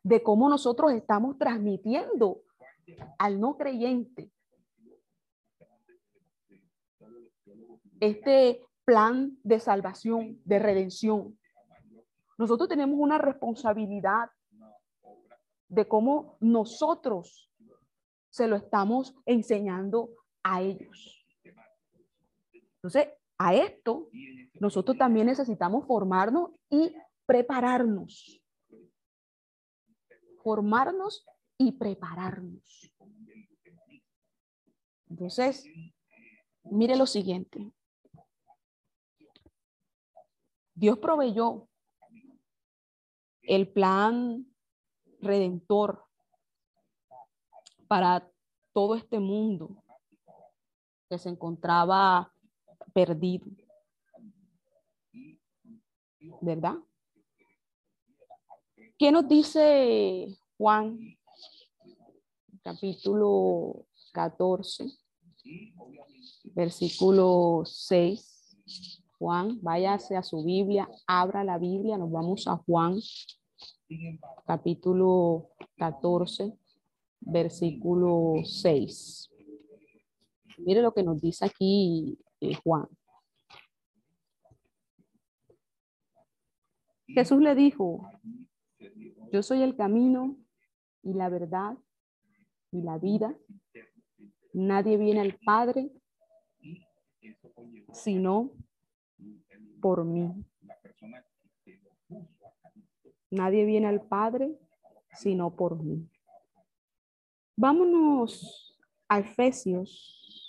de 0.03 0.21
cómo 0.21 0.49
nosotros 0.49 0.91
estamos 0.91 1.37
transmitiendo 1.37 2.41
al 3.17 3.39
no 3.39 3.57
creyente 3.57 4.29
este 8.01 8.65
plan 8.85 9.37
de 9.43 9.59
salvación, 9.59 10.41
de 10.45 10.59
redención, 10.59 11.37
nosotros 12.39 12.69
tenemos 12.69 12.97
una 12.97 13.17
responsabilidad 13.17 14.31
de 15.67 15.85
cómo 15.85 16.37
nosotros 16.39 17.51
se 18.29 18.47
lo 18.47 18.55
estamos 18.55 19.13
enseñando 19.25 20.09
a 20.41 20.61
ellos. 20.61 21.27
Entonces, 22.75 23.09
a 23.37 23.53
esto 23.53 24.09
nosotros 24.53 24.97
también 24.97 25.27
necesitamos 25.27 25.85
formarnos 25.85 26.51
y 26.69 26.95
prepararnos. 27.25 28.41
Formarnos 30.41 31.25
y 31.57 31.73
prepararnos. 31.73 32.89
Entonces, 35.09 35.65
mire 36.63 36.95
lo 36.95 37.05
siguiente. 37.05 37.69
Dios 40.73 40.97
proveyó 40.99 41.65
el 43.49 43.67
plan 43.67 44.45
redentor 45.21 46.05
para 47.87 48.31
todo 48.73 48.93
este 48.93 49.19
mundo 49.19 49.83
que 51.09 51.17
se 51.17 51.29
encontraba 51.29 52.31
perdido. 52.93 53.47
¿Verdad? 56.41 56.75
¿Qué 58.99 59.11
nos 59.11 59.27
dice 59.27 60.37
Juan, 60.55 60.99
capítulo 62.61 63.87
14, 64.13 64.85
versículo 66.53 67.63
6? 67.65 68.57
Juan, 69.17 69.59
váyase 69.63 70.15
a 70.15 70.21
su 70.21 70.43
Biblia, 70.43 70.87
abra 71.07 71.43
la 71.43 71.57
Biblia, 71.57 71.97
nos 71.97 72.11
vamos 72.11 72.47
a 72.47 72.55
Juan 72.57 72.99
capítulo 74.45 75.49
14, 75.77 76.53
versículo 77.21 78.35
6. 78.43 79.29
Mire 80.59 80.81
lo 80.81 80.93
que 80.93 81.03
nos 81.03 81.21
dice 81.21 81.45
aquí 81.45 82.17
eh, 82.41 82.55
Juan. 82.63 82.87
Jesús 87.07 87.41
le 87.41 87.55
dijo, 87.55 88.11
yo 89.31 89.41
soy 89.41 89.63
el 89.63 89.75
camino 89.75 90.37
y 91.01 91.13
la 91.13 91.29
verdad 91.29 91.77
y 92.71 92.81
la 92.81 92.97
vida. 92.97 93.35
Nadie 94.53 94.97
viene 94.97 95.21
al 95.21 95.37
Padre 95.43 95.91
sino 97.93 98.51
por 99.81 100.05
mí. 100.05 100.45
Nadie 103.31 103.65
viene 103.65 103.87
al 103.87 104.01
Padre 104.01 104.57
sino 105.13 105.55
por 105.55 105.81
mí. 105.83 106.07
Vámonos 107.55 108.77
a 109.07 109.19
Efesios, 109.19 110.47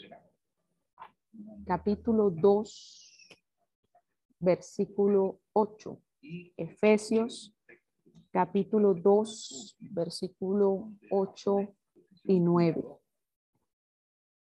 capítulo 1.66 2.30
2, 2.30 3.28
versículo 4.38 5.40
8. 5.52 6.00
Efesios, 6.56 7.54
capítulo 8.30 8.94
2, 8.94 9.76
versículo 9.80 10.92
8 11.10 11.74
y 12.24 12.38
9. 12.38 12.84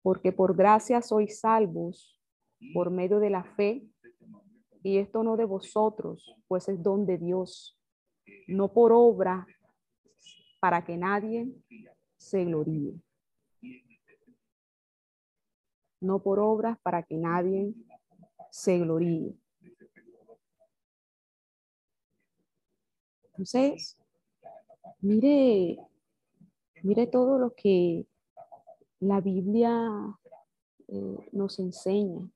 Porque 0.01 0.31
por 0.31 0.55
gracia 0.55 1.01
sois 1.01 1.39
salvos 1.39 2.21
por 2.73 2.91
medio 2.91 3.19
de 3.19 3.29
la 3.29 3.43
fe, 3.43 3.87
y 4.83 4.97
esto 4.97 5.23
no 5.23 5.35
de 5.37 5.45
vosotros, 5.45 6.35
pues 6.47 6.69
es 6.69 6.81
don 6.81 7.05
de 7.05 7.17
Dios, 7.17 7.78
no 8.47 8.71
por 8.71 8.91
obra, 8.91 9.45
para 10.59 10.83
que 10.83 10.97
nadie 10.97 11.47
se 12.17 12.45
gloríe. 12.45 12.99
No 16.01 16.21
por 16.21 16.39
obras, 16.39 16.77
para 16.79 17.03
que 17.03 17.17
nadie 17.17 17.73
se 18.51 18.79
gloríe. 18.79 19.35
Entonces, 23.31 23.97
mire, 25.01 25.77
mire 26.83 27.07
todo 27.07 27.37
lo 27.37 27.53
que 27.53 28.05
la 28.99 29.21
Biblia 29.21 29.71
eh, 30.87 31.29
nos 31.31 31.59
enseña, 31.59 32.29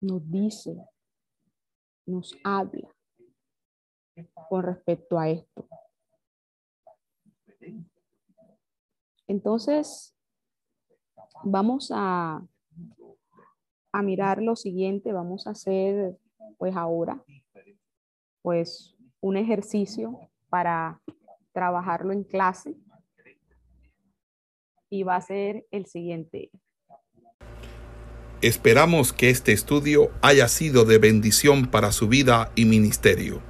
nos 0.00 0.28
dice, 0.28 0.76
nos 2.06 2.36
habla 2.42 2.88
con 4.48 4.62
respecto 4.62 5.18
a 5.18 5.28
esto. 5.28 5.68
Entonces, 9.26 10.14
vamos 11.44 11.92
a, 11.94 12.42
a 13.92 14.02
mirar 14.02 14.42
lo 14.42 14.56
siguiente, 14.56 15.12
vamos 15.12 15.46
a 15.46 15.50
hacer 15.50 16.16
pues 16.58 16.76
ahora 16.76 17.24
pues 18.42 18.96
un 19.20 19.36
ejercicio 19.36 20.18
para 20.48 21.00
trabajarlo 21.52 22.12
en 22.12 22.24
clase 22.24 22.74
y 24.88 25.02
va 25.02 25.16
a 25.16 25.20
ser 25.20 25.66
el 25.70 25.86
siguiente. 25.86 26.50
Esperamos 28.42 29.12
que 29.12 29.28
este 29.28 29.52
estudio 29.52 30.10
haya 30.22 30.48
sido 30.48 30.84
de 30.84 30.98
bendición 30.98 31.70
para 31.70 31.92
su 31.92 32.08
vida 32.08 32.50
y 32.54 32.64
ministerio. 32.64 33.49